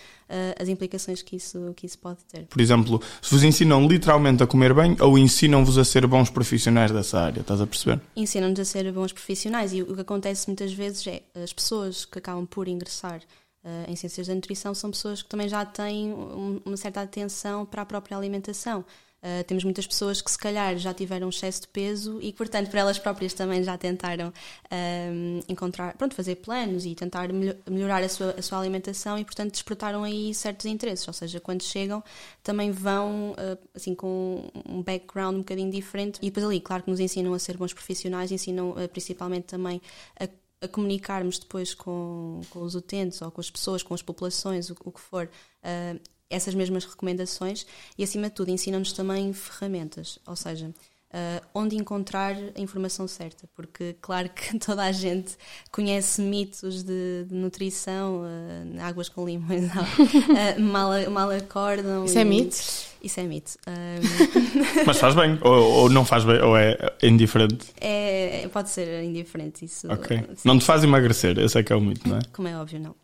as 0.61 0.69
implicações 0.69 1.23
que 1.23 1.35
isso, 1.35 1.75
que 1.75 1.87
isso 1.87 1.99
pode 1.99 2.21
ter. 2.30 2.47
Por 2.47 2.61
exemplo, 2.61 3.02
se 3.21 3.35
vos 3.35 3.42
ensinam 3.42 3.88
literalmente 3.88 4.40
a 4.45 4.47
comer 4.47 4.73
bem 4.73 4.97
ou 5.00 5.19
ensinam-vos 5.19 5.76
a 5.76 5.85
ser 5.85 6.07
bons 6.07 6.30
profissionais 6.30 6.92
dessa 6.92 7.19
área, 7.19 7.40
estás 7.40 7.61
a 7.61 7.66
perceber? 7.66 8.00
Ensinam-nos 8.14 8.61
a 8.61 8.64
ser 8.64 8.92
bons 8.92 9.12
profissionais 9.12 9.73
e 9.73 9.83
o 9.83 9.92
que 9.92 10.00
acontece 10.02 10.47
muitas 10.47 10.73
vezes 10.73 11.04
é 11.09 11.23
as 11.35 11.52
pessoas 11.52 12.04
que 12.04 12.21
acabam 12.21 12.47
por 12.47 12.69
ingressar 12.69 13.23
Uh, 13.62 13.90
em 13.90 13.95
ciências 13.95 14.26
da 14.26 14.35
nutrição 14.35 14.75
são 14.75 14.90
pessoas 14.90 15.23
que 15.23 15.28
também 15.28 15.47
já 15.47 15.66
têm 15.66 16.14
um, 16.14 16.62
uma 16.64 16.78
certa 16.78 17.02
atenção 17.02 17.66
para 17.66 17.83
a 17.83 17.85
própria 17.85 18.16
alimentação. 18.16 18.83
Uh, 19.22 19.44
temos 19.44 19.64
muitas 19.64 19.86
pessoas 19.86 20.22
que 20.22 20.30
se 20.30 20.38
calhar 20.38 20.78
já 20.78 20.94
tiveram 20.94 21.28
excesso 21.28 21.62
de 21.62 21.68
peso 21.68 22.18
e 22.22 22.32
que, 22.32 22.38
portanto, 22.38 22.70
para 22.70 22.80
elas 22.80 22.98
próprias 22.98 23.34
também 23.34 23.62
já 23.62 23.76
tentaram 23.76 24.28
uh, 24.28 25.44
encontrar, 25.46 25.94
pronto, 25.96 26.14
fazer 26.14 26.36
planos 26.36 26.86
e 26.86 26.94
tentar 26.94 27.28
melhorar 27.68 28.02
a 28.02 28.08
sua, 28.08 28.34
a 28.38 28.40
sua 28.40 28.58
alimentação 28.58 29.18
e, 29.18 29.24
portanto, 29.24 29.52
despertaram 29.52 30.04
aí 30.04 30.34
certos 30.34 30.64
interesses. 30.64 31.06
Ou 31.06 31.12
seja, 31.12 31.38
quando 31.38 31.62
chegam, 31.62 32.02
também 32.42 32.70
vão 32.70 33.32
uh, 33.32 33.58
assim 33.74 33.94
com 33.94 34.50
um 34.66 34.82
background 34.82 35.34
um 35.34 35.38
bocadinho 35.40 35.70
diferente 35.70 36.18
e 36.22 36.26
depois 36.26 36.46
ali, 36.46 36.60
claro 36.60 36.82
que 36.82 36.90
nos 36.90 37.00
ensinam 37.00 37.34
a 37.34 37.38
ser 37.38 37.58
bons 37.58 37.74
profissionais, 37.74 38.32
ensinam 38.32 38.74
principalmente 38.92 39.44
também 39.44 39.82
a 40.18 40.26
a 40.62 40.68
comunicarmos 40.68 41.38
depois 41.38 41.72
com, 41.72 42.42
com 42.50 42.60
os 42.60 42.74
utentes 42.74 43.22
ou 43.22 43.30
com 43.30 43.40
as 43.40 43.50
pessoas, 43.50 43.82
com 43.82 43.94
as 43.94 44.02
populações, 44.02 44.68
o, 44.68 44.76
o 44.84 44.92
que 44.92 45.00
for, 45.00 45.24
uh, 45.24 46.00
essas 46.30 46.54
mesmas 46.54 46.84
recomendações 46.84 47.66
e, 47.99 48.04
acima 48.04 48.28
de 48.28 48.34
tudo, 48.34 48.50
ensinam-nos 48.50 48.92
também 48.92 49.32
ferramentas. 49.32 50.18
Ou 50.26 50.37
seja, 50.37 50.72
uh, 51.12 51.45
onde 51.55 51.76
encontrar 51.76 52.35
a 52.35 52.61
informação 52.61 53.07
certa, 53.07 53.49
porque 53.55 53.97
claro 54.00 54.29
que 54.29 54.59
toda 54.61 54.83
a 54.83 54.93
gente 54.93 55.37
conhece 55.71 56.21
mitos 56.21 56.83
de, 56.83 57.25
de 57.29 57.35
nutrição, 57.35 58.23
uh, 58.23 58.81
águas 58.83 59.09
com 59.09 59.26
limões, 59.26 59.64
uh, 59.64 60.61
mal, 60.61 60.90
mal 61.11 61.31
acordam. 61.31 62.05
Isso 62.05 62.19
é 62.19 62.21
e, 62.21 62.23
é 62.23 62.25
mito? 62.25 62.57
Isso 63.02 63.21
é 63.21 63.23
mito. 63.23 63.52
Mas 64.87 64.99
faz 64.99 65.14
bem, 65.14 65.38
ou, 65.43 65.52
ou, 65.52 65.88
não 65.88 66.05
faz 66.05 66.25
bem, 66.25 66.40
ou 66.43 66.57
é 66.57 66.76
indiferente? 67.02 67.69
É, 67.81 68.49
pode 68.52 68.69
ser 68.71 69.02
indiferente, 69.02 69.64
isso. 69.64 69.90
Ok. 69.90 70.23
Não 70.45 70.59
te 70.59 70.64
faz 70.64 70.85
emagrecer, 70.85 71.38
esse 71.38 71.59
é 71.59 71.62
que 71.62 71.73
é 71.73 71.76
o 71.76 71.81
mito, 71.81 72.09
não 72.09 72.19
é? 72.19 72.21
Como 72.33 72.47
é 72.47 72.57
óbvio, 72.57 72.79
não. 72.81 72.95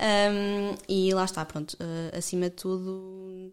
um, 0.00 0.74
e 0.88 1.12
lá 1.12 1.24
está, 1.24 1.44
pronto. 1.44 1.76
acima 2.16 2.48
de 2.48 2.56
tudo 2.56 3.52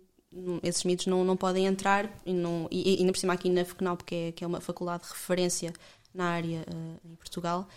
esses 0.63 0.83
mitos 0.83 1.07
não, 1.07 1.23
não 1.23 1.37
podem 1.37 1.65
entrar 1.65 2.09
e, 2.25 2.33
não, 2.33 2.67
e 2.69 2.97
ainda 2.99 3.11
por 3.11 3.19
cima 3.19 3.33
aqui 3.33 3.49
na 3.49 3.63
FECNAL, 3.63 3.97
porque 3.97 4.15
é, 4.15 4.31
que 4.31 4.43
é 4.43 4.47
uma 4.47 4.61
faculdade 4.61 5.03
de 5.03 5.09
referência 5.09 5.73
na 6.13 6.25
área 6.25 6.65
uh, 6.67 7.07
em 7.11 7.15
Portugal, 7.15 7.67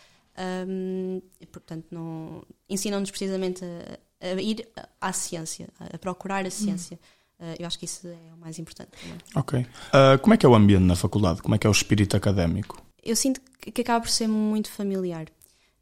um, 0.66 1.20
e, 1.40 1.46
portanto 1.46 2.46
ensinam-nos 2.68 3.10
precisamente 3.10 3.64
a, 3.64 4.26
a, 4.26 4.40
ir 4.40 4.66
à 5.00 5.12
ciência, 5.12 5.68
a 5.78 5.98
procurar 5.98 6.46
a 6.46 6.50
ciência. 6.50 6.98
Uh, 7.38 7.56
eu 7.58 7.66
acho 7.66 7.78
que 7.78 7.84
isso 7.84 8.06
é 8.06 8.34
o 8.34 8.38
mais 8.38 8.58
importante. 8.58 8.90
Também. 9.00 9.18
Ok. 9.34 9.60
Uh, 9.60 10.18
como 10.20 10.34
é 10.34 10.36
que 10.36 10.44
é 10.44 10.48
o 10.48 10.54
ambiente 10.54 10.82
na 10.82 10.96
faculdade? 10.96 11.42
Como 11.42 11.54
é 11.54 11.58
que 11.58 11.66
é 11.66 11.70
o 11.70 11.72
espírito 11.72 12.16
académico? 12.16 12.82
Eu 13.02 13.16
sinto 13.16 13.40
que 13.60 13.80
acaba 13.80 14.00
por 14.00 14.10
ser 14.10 14.28
muito 14.28 14.70
familiar. 14.70 15.26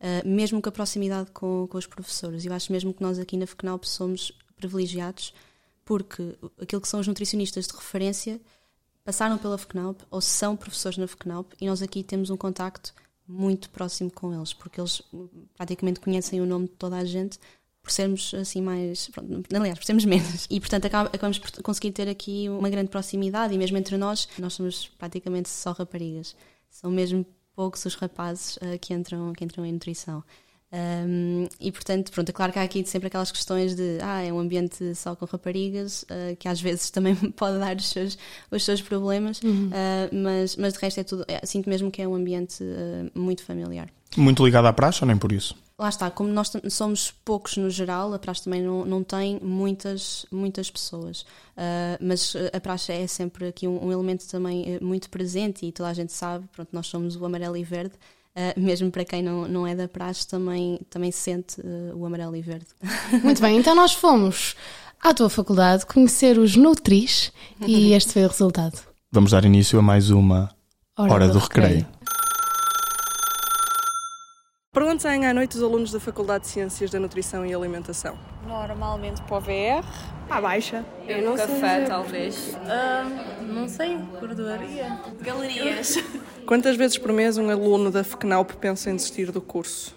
Uh, 0.00 0.26
mesmo 0.28 0.62
com 0.62 0.68
a 0.68 0.72
proximidade 0.72 1.30
com, 1.32 1.66
com 1.68 1.76
os 1.76 1.86
professores. 1.86 2.44
Eu 2.44 2.52
acho 2.52 2.70
mesmo 2.70 2.94
que 2.94 3.02
nós 3.02 3.18
aqui 3.18 3.36
na 3.36 3.46
FECNAL 3.46 3.80
somos 3.82 4.32
privilegiados 4.56 5.34
porque 5.88 6.36
aquilo 6.60 6.82
que 6.82 6.86
são 6.86 7.00
os 7.00 7.06
nutricionistas 7.08 7.66
de 7.66 7.72
referência 7.74 8.38
passaram 9.02 9.38
pela 9.38 9.56
FECNAUP 9.56 10.02
ou 10.10 10.20
são 10.20 10.54
professores 10.54 10.98
na 10.98 11.08
FECNAUP 11.08 11.54
e 11.58 11.66
nós 11.66 11.80
aqui 11.80 12.02
temos 12.02 12.28
um 12.28 12.36
contacto 12.36 12.92
muito 13.26 13.70
próximo 13.70 14.10
com 14.10 14.34
eles, 14.34 14.52
porque 14.52 14.78
eles 14.78 15.00
praticamente 15.56 15.98
conhecem 15.98 16.42
o 16.42 16.46
nome 16.46 16.66
de 16.66 16.74
toda 16.74 16.98
a 16.98 17.06
gente 17.06 17.38
por 17.80 17.90
sermos 17.90 18.34
assim 18.34 18.60
mais. 18.60 19.08
Pronto, 19.08 19.56
aliás, 19.56 19.78
por 19.78 19.86
sermos 19.86 20.04
menos. 20.04 20.46
E 20.50 20.60
portanto 20.60 20.84
acabamos 20.84 21.38
por 21.38 21.50
conseguir 21.62 21.92
ter 21.92 22.06
aqui 22.06 22.50
uma 22.50 22.68
grande 22.68 22.90
proximidade 22.90 23.54
e 23.54 23.56
mesmo 23.56 23.78
entre 23.78 23.96
nós, 23.96 24.28
nós 24.38 24.52
somos 24.52 24.88
praticamente 24.88 25.48
só 25.48 25.72
raparigas. 25.72 26.36
São 26.68 26.90
mesmo 26.90 27.24
poucos 27.56 27.82
os 27.86 27.94
rapazes 27.94 28.58
uh, 28.58 28.78
que, 28.78 28.92
entram, 28.92 29.32
que 29.32 29.42
entram 29.42 29.64
em 29.64 29.72
nutrição. 29.72 30.22
Um, 30.70 31.48
e 31.58 31.72
portanto, 31.72 32.12
pronto, 32.12 32.28
é 32.28 32.32
claro 32.32 32.52
que 32.52 32.58
há 32.58 32.62
aqui 32.62 32.84
sempre 32.86 33.06
aquelas 33.06 33.32
questões 33.32 33.74
de 33.74 33.98
ah, 34.02 34.22
é 34.22 34.30
um 34.30 34.38
ambiente 34.38 34.94
só 34.94 35.16
com 35.16 35.24
raparigas, 35.24 36.02
uh, 36.02 36.36
que 36.38 36.46
às 36.46 36.60
vezes 36.60 36.90
também 36.92 37.14
pode 37.14 37.58
dar 37.58 37.76
os 37.76 37.88
seus, 37.88 38.18
os 38.50 38.64
seus 38.64 38.82
problemas, 38.82 39.40
uhum. 39.42 39.68
uh, 39.68 40.14
mas, 40.14 40.56
mas 40.56 40.74
de 40.74 40.78
resto 40.78 41.00
é 41.00 41.04
tudo, 41.04 41.24
é, 41.26 41.44
sinto 41.46 41.70
mesmo 41.70 41.90
que 41.90 42.02
é 42.02 42.08
um 42.08 42.14
ambiente 42.14 42.62
uh, 42.62 43.18
muito 43.18 43.42
familiar. 43.44 43.88
Muito 44.16 44.44
ligado 44.44 44.66
à 44.66 44.72
praxe 44.72 45.02
ou 45.02 45.08
nem 45.08 45.16
por 45.16 45.32
isso? 45.32 45.56
Lá 45.78 45.88
está, 45.88 46.10
como 46.10 46.28
nós 46.30 46.50
somos 46.70 47.12
poucos 47.24 47.56
no 47.56 47.70
geral, 47.70 48.12
a 48.12 48.18
praxe 48.18 48.42
também 48.42 48.60
não, 48.60 48.84
não 48.84 49.04
tem 49.04 49.38
muitas, 49.40 50.26
muitas 50.28 50.68
pessoas. 50.68 51.24
mas 52.00 52.34
a 52.52 52.58
praxe 52.58 52.90
é 52.90 53.06
sempre 53.06 53.46
aqui 53.46 53.68
um, 53.68 53.86
um 53.86 53.92
elemento 53.92 54.26
também 54.26 54.76
muito 54.82 55.08
presente 55.08 55.64
e 55.66 55.70
toda 55.70 55.88
a 55.88 55.92
gente 55.92 56.12
sabe, 56.12 56.48
pronto, 56.52 56.70
nós 56.72 56.88
somos 56.88 57.14
o 57.14 57.24
amarelo 57.24 57.56
e 57.56 57.62
verde, 57.62 57.94
Uh, 58.38 58.60
mesmo 58.60 58.88
para 58.88 59.04
quem 59.04 59.20
não, 59.20 59.48
não 59.48 59.66
é 59.66 59.74
da 59.74 59.88
praxe, 59.88 60.28
também, 60.28 60.78
também 60.88 61.10
sente 61.10 61.60
uh, 61.60 61.96
o 61.96 62.06
amarelo 62.06 62.36
e 62.36 62.40
verde. 62.40 62.66
Muito 63.24 63.42
bem, 63.42 63.56
então 63.56 63.74
nós 63.74 63.92
fomos 63.92 64.54
à 65.02 65.12
tua 65.12 65.28
faculdade 65.28 65.84
conhecer 65.84 66.38
os 66.38 66.54
Nutris 66.54 67.32
e 67.66 67.92
este 67.92 68.12
foi 68.12 68.24
o 68.24 68.28
resultado. 68.28 68.78
Vamos 69.10 69.32
dar 69.32 69.44
início 69.44 69.76
a 69.76 69.82
mais 69.82 70.10
uma 70.10 70.50
Hora, 70.96 71.12
Hora 71.12 71.26
do, 71.26 71.32
do 71.32 71.38
recreio. 71.40 71.78
recreio. 71.78 71.98
Saem 75.00 75.26
à 75.26 75.34
noite 75.34 75.56
os 75.56 75.62
alunos 75.62 75.92
da 75.92 76.00
Faculdade 76.00 76.44
de 76.44 76.50
Ciências 76.50 76.90
da 76.90 76.98
Nutrição 76.98 77.46
e 77.46 77.54
Alimentação? 77.54 78.18
Normalmente 78.46 79.22
para 79.22 79.36
o 79.36 79.40
VR. 79.40 79.86
À 80.28 80.40
baixa. 80.40 80.84
Eu 81.06 81.22
não 81.22 81.36
Café, 81.36 81.76
sei. 81.78 81.86
talvez. 81.86 82.56
Uh, 82.56 83.44
não 83.44 83.68
sei, 83.68 83.96
gorduaria. 84.20 84.98
Galerias. 85.20 85.96
Quantas 86.48 86.76
vezes 86.76 86.96
por 86.96 87.12
mês 87.12 87.36
um 87.36 87.50
aluno 87.50 87.90
da 87.90 88.02
FECNAUP 88.02 88.56
pensa 88.56 88.90
em 88.90 88.96
desistir 88.96 89.30
do 89.30 89.38
curso? 89.38 89.94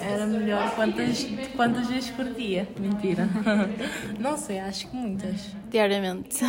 Era 0.00 0.24
melhor 0.24 0.72
quantas, 0.76 1.26
quantas 1.56 1.88
vezes 1.88 2.10
por 2.10 2.26
dia. 2.26 2.68
Mentira. 2.78 3.28
Não 4.16 4.36
sei, 4.36 4.60
acho 4.60 4.88
que 4.88 4.94
muitas. 4.94 5.48
Diariamente. 5.68 6.44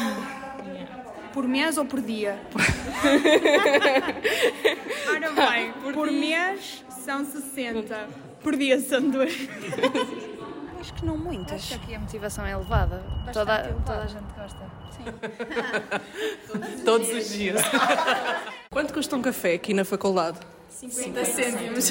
Por 1.33 1.47
mês 1.47 1.75
ou 1.79 1.85
por 1.85 2.01
dia? 2.01 2.39
Ora 5.09 5.31
bem, 5.31 5.73
por, 5.73 5.91
por 5.91 6.11
mês 6.11 6.85
são 7.03 7.25
60. 7.25 8.09
Por 8.43 8.55
dia 8.55 8.79
são 8.79 9.09
duas. 9.09 9.33
Acho 10.79 10.93
que 10.93 11.03
não 11.03 11.17
muitas. 11.17 11.53
Acho 11.53 11.69
que 11.69 11.73
aqui 11.85 11.95
a 11.95 11.99
motivação 11.99 12.45
é 12.45 12.51
elevada. 12.51 13.03
Toda, 13.33 13.75
toda 13.87 14.03
a 14.03 14.05
gente 14.05 14.31
gosta. 14.37 14.59
Sim. 14.91 15.05
Todos 16.85 17.09
os 17.09 17.29
dias. 17.29 17.59
Quanto 18.71 18.93
custa 18.93 19.17
um 19.17 19.21
café 19.21 19.55
aqui 19.55 19.73
na 19.73 19.83
faculdade? 19.83 20.39
50 20.69 21.25
cêntimos. 21.25 21.83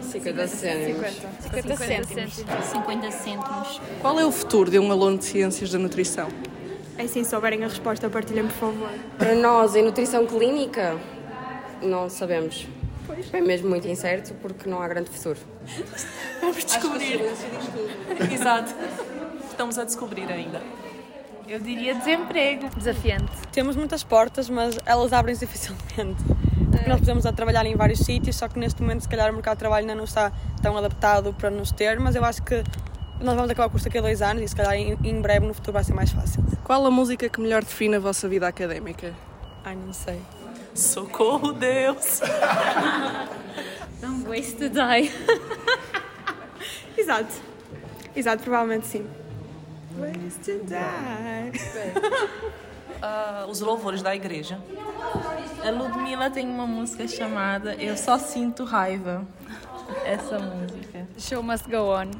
50 0.00 0.46
cêntimos. 0.46 1.12
50 1.50 1.76
cêntimos. 1.76 2.34
50 2.70 3.10
cêntimos. 3.10 3.80
Qual 4.00 4.20
é 4.20 4.24
o 4.24 4.30
futuro 4.30 4.70
de 4.70 4.78
um 4.78 4.92
aluno 4.92 5.18
de 5.18 5.24
Ciências 5.24 5.72
da 5.72 5.78
Nutrição? 5.80 6.28
É 6.96 7.04
se 7.08 7.24
souberem 7.24 7.64
a 7.64 7.66
resposta, 7.66 8.08
partilhem, 8.08 8.46
por 8.46 8.54
favor. 8.54 8.90
Para 9.18 9.34
nós, 9.34 9.74
em 9.74 9.82
nutrição 9.82 10.24
clínica, 10.24 10.96
não 11.82 12.08
sabemos. 12.08 12.68
Pois. 13.04 13.34
É 13.34 13.40
mesmo 13.40 13.68
muito 13.68 13.88
incerto 13.88 14.34
porque 14.34 14.70
não 14.70 14.80
há 14.80 14.86
grande 14.86 15.10
futuro. 15.10 15.40
Vamos 16.40 16.64
descobrir. 16.64 17.22
Exato. 18.32 18.72
Estamos 19.50 19.76
a 19.76 19.82
descobrir 19.82 20.30
ainda. 20.30 20.62
Eu 21.48 21.58
diria 21.58 21.94
desemprego. 21.94 22.68
Desafiante. 22.76 23.32
Temos 23.50 23.74
muitas 23.74 24.04
portas, 24.04 24.50
mas 24.50 24.78
elas 24.84 25.14
abrem-se 25.14 25.40
dificilmente. 25.46 26.22
Porque 26.70 26.88
nós 26.88 27.00
podemos 27.00 27.24
a 27.24 27.32
trabalhar 27.32 27.64
em 27.64 27.74
vários 27.74 28.00
sítios, 28.00 28.36
só 28.36 28.48
que 28.48 28.58
neste 28.58 28.82
momento, 28.82 29.00
se 29.00 29.08
calhar, 29.08 29.30
o 29.30 29.32
mercado 29.32 29.54
de 29.54 29.60
trabalho 29.60 29.84
ainda 29.84 29.94
não 29.94 30.04
está 30.04 30.30
tão 30.60 30.76
adaptado 30.76 31.32
para 31.32 31.48
nos 31.48 31.72
ter, 31.72 31.98
mas 31.98 32.14
eu 32.14 32.22
acho 32.22 32.42
que 32.42 32.62
nós 33.18 33.34
vamos 33.34 33.50
acabar 33.50 33.66
o 33.66 33.70
curso 33.70 33.86
daqui 33.86 33.96
a 33.96 34.02
dois 34.02 34.20
anos 34.20 34.42
e, 34.42 34.48
se 34.48 34.54
calhar, 34.54 34.74
em, 34.74 34.96
em 35.02 35.20
breve, 35.22 35.46
no 35.46 35.54
futuro, 35.54 35.72
vai 35.72 35.84
ser 35.84 35.94
mais 35.94 36.12
fácil. 36.12 36.44
Qual 36.62 36.84
a 36.84 36.90
música 36.90 37.30
que 37.30 37.40
melhor 37.40 37.64
define 37.64 37.96
a 37.96 37.98
vossa 37.98 38.28
vida 38.28 38.46
académica? 38.46 39.14
Ai, 39.64 39.74
não 39.74 39.92
sei. 39.94 40.20
Socorro, 40.74 41.52
Deus! 41.52 42.20
Don't 44.02 44.28
waste 44.28 44.58
to 44.58 44.68
die. 44.68 45.10
Exato. 46.96 47.32
Exato, 48.14 48.42
provavelmente 48.42 48.86
sim. 48.86 49.06
Waste 49.98 50.44
to 50.44 50.64
die. 50.64 51.52
Uh, 52.98 53.50
os 53.50 53.60
louvores 53.60 54.02
da 54.02 54.14
igreja. 54.14 54.58
A 55.64 55.70
Ludmilla 55.70 56.30
tem 56.30 56.48
uma 56.48 56.66
música 56.66 57.06
chamada 57.06 57.74
Eu 57.74 57.96
Só 57.96 58.18
Sinto 58.18 58.64
Raiva. 58.64 59.26
Essa 60.04 60.38
música. 60.38 61.06
Show 61.18 61.42
must 61.42 61.68
go 61.68 61.94
on. 61.94 62.10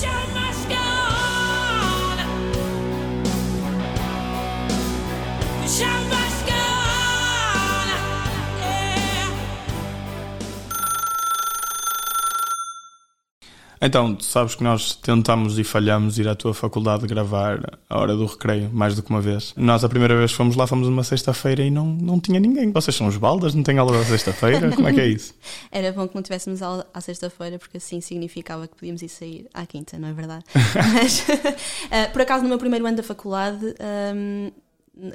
Show 0.00 0.12
must 0.34 0.66
go 0.68 1.18
on. 1.18 1.21
Então, 13.84 14.14
tu 14.14 14.24
sabes 14.24 14.54
que 14.54 14.62
nós 14.62 14.94
tentamos 14.94 15.58
e 15.58 15.64
falhamos 15.64 16.16
ir 16.16 16.28
à 16.28 16.36
tua 16.36 16.54
faculdade 16.54 17.04
gravar 17.04 17.80
a 17.90 17.98
hora 17.98 18.14
do 18.14 18.26
recreio, 18.26 18.70
mais 18.72 18.94
do 18.94 19.02
que 19.02 19.10
uma 19.10 19.20
vez. 19.20 19.52
Nós, 19.56 19.82
a 19.82 19.88
primeira 19.88 20.16
vez 20.16 20.30
que 20.30 20.36
fomos 20.36 20.54
lá, 20.54 20.68
fomos 20.68 20.86
numa 20.86 21.02
sexta-feira 21.02 21.64
e 21.64 21.70
não, 21.70 21.86
não 21.86 22.20
tinha 22.20 22.38
ninguém. 22.38 22.70
Vocês 22.70 22.94
são 22.94 23.08
os 23.08 23.16
baldas? 23.16 23.56
Não 23.56 23.64
têm 23.64 23.78
aula 23.78 23.98
da 23.98 24.04
sexta-feira? 24.04 24.70
Como 24.70 24.86
é 24.86 24.92
que 24.92 25.00
é 25.00 25.08
isso? 25.08 25.34
Era 25.72 25.90
bom 25.90 26.06
que 26.06 26.14
não 26.14 26.22
tivéssemos 26.22 26.62
aula 26.62 26.86
à 26.94 27.00
sexta-feira, 27.00 27.58
porque 27.58 27.78
assim 27.78 28.00
significava 28.00 28.68
que 28.68 28.76
podíamos 28.76 29.02
ir 29.02 29.08
sair 29.08 29.48
à 29.52 29.66
quinta, 29.66 29.98
não 29.98 30.06
é 30.06 30.12
verdade? 30.12 30.44
Mas, 30.94 31.20
uh, 31.20 32.12
por 32.14 32.22
acaso, 32.22 32.44
no 32.44 32.48
meu 32.48 32.58
primeiro 32.58 32.86
ano 32.86 32.96
da 32.96 33.02
faculdade. 33.02 33.74
Um, 34.14 34.52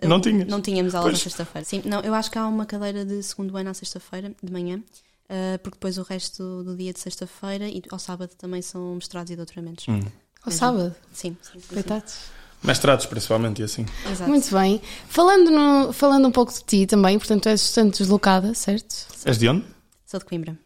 não 0.06 0.20
tinha. 0.20 0.44
Não 0.44 0.60
tínhamos 0.60 0.94
aula 0.94 1.10
pois. 1.10 1.20
na 1.20 1.24
sexta-feira. 1.24 1.64
Sim, 1.66 1.84
não, 1.86 2.02
eu 2.02 2.14
acho 2.14 2.30
que 2.30 2.38
há 2.38 2.46
uma 2.46 2.66
cadeira 2.66 3.06
de 3.06 3.24
segundo 3.24 3.56
ano 3.56 3.70
à 3.70 3.74
sexta-feira, 3.74 4.34
de 4.44 4.52
manhã. 4.52 4.82
Uh, 5.30 5.60
porque 5.60 5.76
depois 5.76 5.98
o 5.98 6.04
resto 6.04 6.64
do 6.64 6.76
dia 6.76 6.94
de 6.94 7.00
sexta-feira 7.00 7.68
e 7.68 7.82
ao 7.92 8.00
sábado 8.00 8.32
também 8.38 8.62
são 8.62 8.96
mestrados 8.96 9.32
e 9.32 9.36
doutoramentos. 9.36 9.86
Hum. 9.88 10.02
Ao 10.44 10.52
sábado? 10.52 10.96
Sim. 11.12 11.36
sim, 11.42 11.60
sim 11.60 11.74
Coitados. 11.74 12.16
Mestrados, 12.64 13.06
principalmente, 13.06 13.62
e 13.62 13.66
assim. 13.66 13.86
Exato. 14.10 14.30
Muito 14.30 14.50
bem. 14.52 14.82
Falando, 15.08 15.52
no, 15.52 15.94
falando 15.94 16.28
um 16.28 16.32
pouco 16.32 16.52
de 16.54 16.64
ti 16.64 16.88
também, 16.88 17.18
portanto, 17.20 17.48
és 17.48 17.62
estudante 17.62 18.00
deslocada, 18.00 18.54
certo? 18.54 19.06
És 19.26 19.38
de 19.38 19.48
onde? 19.50 19.66
Sou 20.06 20.20
de 20.20 20.26
Coimbra. 20.26 20.58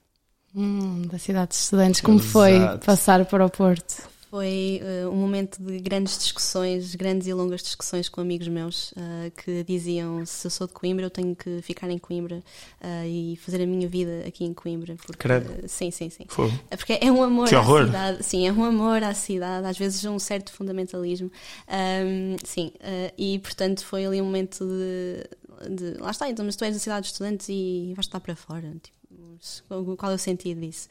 Hum, 0.56 1.02
da 1.12 1.18
cidade 1.18 1.50
de 1.50 1.56
estudantes. 1.56 2.02
Como 2.02 2.20
Exato. 2.20 2.32
foi 2.32 2.78
passar 2.86 3.26
para 3.26 3.46
o 3.46 3.50
Porto? 3.50 4.10
Foi 4.32 4.82
uh, 4.82 5.10
um 5.10 5.18
momento 5.18 5.62
de 5.62 5.78
grandes 5.82 6.18
discussões, 6.18 6.96
grandes 6.96 7.28
e 7.28 7.34
longas 7.34 7.62
discussões 7.62 8.08
com 8.08 8.22
amigos 8.22 8.48
meus 8.48 8.94
uh, 8.94 9.30
que 9.36 9.62
diziam: 9.66 10.26
se 10.26 10.48
eu 10.48 10.52
sou 10.52 10.68
de 10.68 10.72
Coimbra, 10.72 11.06
eu 11.06 11.10
tenho 11.10 11.36
que 11.36 11.62
ficar 11.62 11.90
em 11.90 11.98
Coimbra 11.98 12.38
uh, 12.38 13.06
e 13.06 13.36
fazer 13.36 13.62
a 13.62 13.66
minha 13.68 13.90
vida 13.90 14.24
aqui 14.26 14.46
em 14.46 14.54
Coimbra. 14.54 14.96
Porque, 15.06 15.28
sim, 15.68 15.92
sim, 15.92 16.10
sim. 16.10 16.24
Foi. 16.30 16.50
Porque 16.70 16.98
é 17.02 17.12
um 17.12 17.22
amor 17.22 17.50
que 17.50 17.56
à 17.56 17.60
horror. 17.60 17.88
cidade. 17.88 18.24
Sim, 18.24 18.48
é 18.48 18.54
um 18.54 18.64
amor 18.64 19.04
à 19.04 19.14
cidade, 19.14 19.68
às 19.68 19.78
vezes 19.78 20.06
um 20.06 20.18
certo 20.18 20.54
fundamentalismo. 20.54 21.30
Um, 21.68 22.38
sim, 22.46 22.72
e 23.18 23.38
portanto 23.40 23.84
foi 23.84 24.06
ali 24.06 24.22
um 24.22 24.26
momento 24.26 24.66
de, 24.66 25.76
de. 25.76 26.00
Lá 26.00 26.12
está, 26.12 26.30
então, 26.30 26.46
mas 26.46 26.56
tu 26.56 26.64
és 26.64 26.74
da 26.74 26.80
cidade 26.80 27.02
dos 27.02 27.10
estudantes 27.10 27.50
e 27.50 27.92
vais 27.98 28.06
estar 28.06 28.22
para 28.22 28.38
fora. 28.38 28.72
Tipo, 28.82 29.01
qual 29.98 30.12
é 30.12 30.16
o 30.16 30.18
sentido 30.18 30.62
disso? 30.62 30.88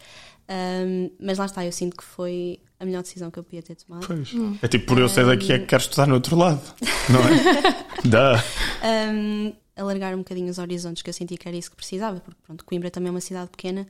Um, 0.49 1.11
mas 1.21 1.39
lá 1.39 1.47
está, 1.47 1.65
eu 1.65 1.73
sinto 1.73 1.97
que 1.97 2.05
foi 2.05 2.61
a 2.79 2.85
melhor 2.85 3.03
decisão 3.03 3.31
que 3.31 3.39
eu 3.39 3.45
podia 3.45 3.63
ter 3.63 3.77
tomado. 3.77 4.07
Pois. 4.07 4.33
Hum. 4.35 4.59
É 4.61 4.69
tipo, 4.69 4.87
por 4.87 4.99
eu 4.99 5.09
ser 5.09 5.27
daqui 5.27 5.53
é 5.53 5.59
que 5.59 5.67
quero 5.67 5.83
estudar 5.83 6.07
no 6.07 6.15
outro 6.15 6.37
lado, 6.37 6.63
não 7.09 7.21
é? 7.21 8.09
Dá. 8.09 8.43
Um, 9.13 9.53
alargar 9.77 10.15
um 10.15 10.19
bocadinho 10.19 10.51
os 10.51 10.59
horizontes, 10.59 11.03
que 11.03 11.11
eu 11.11 11.15
senti 11.15 11.37
que 11.37 11.47
era 11.47 11.57
isso 11.57 11.71
que 11.71 11.77
precisava, 11.77 12.21
porque 12.21 12.41
pronto, 12.45 12.65
Coimbra 12.65 12.91
também 12.91 13.09
é 13.09 13.11
uma 13.11 13.21
cidade 13.21 13.51
pequena, 13.51 13.87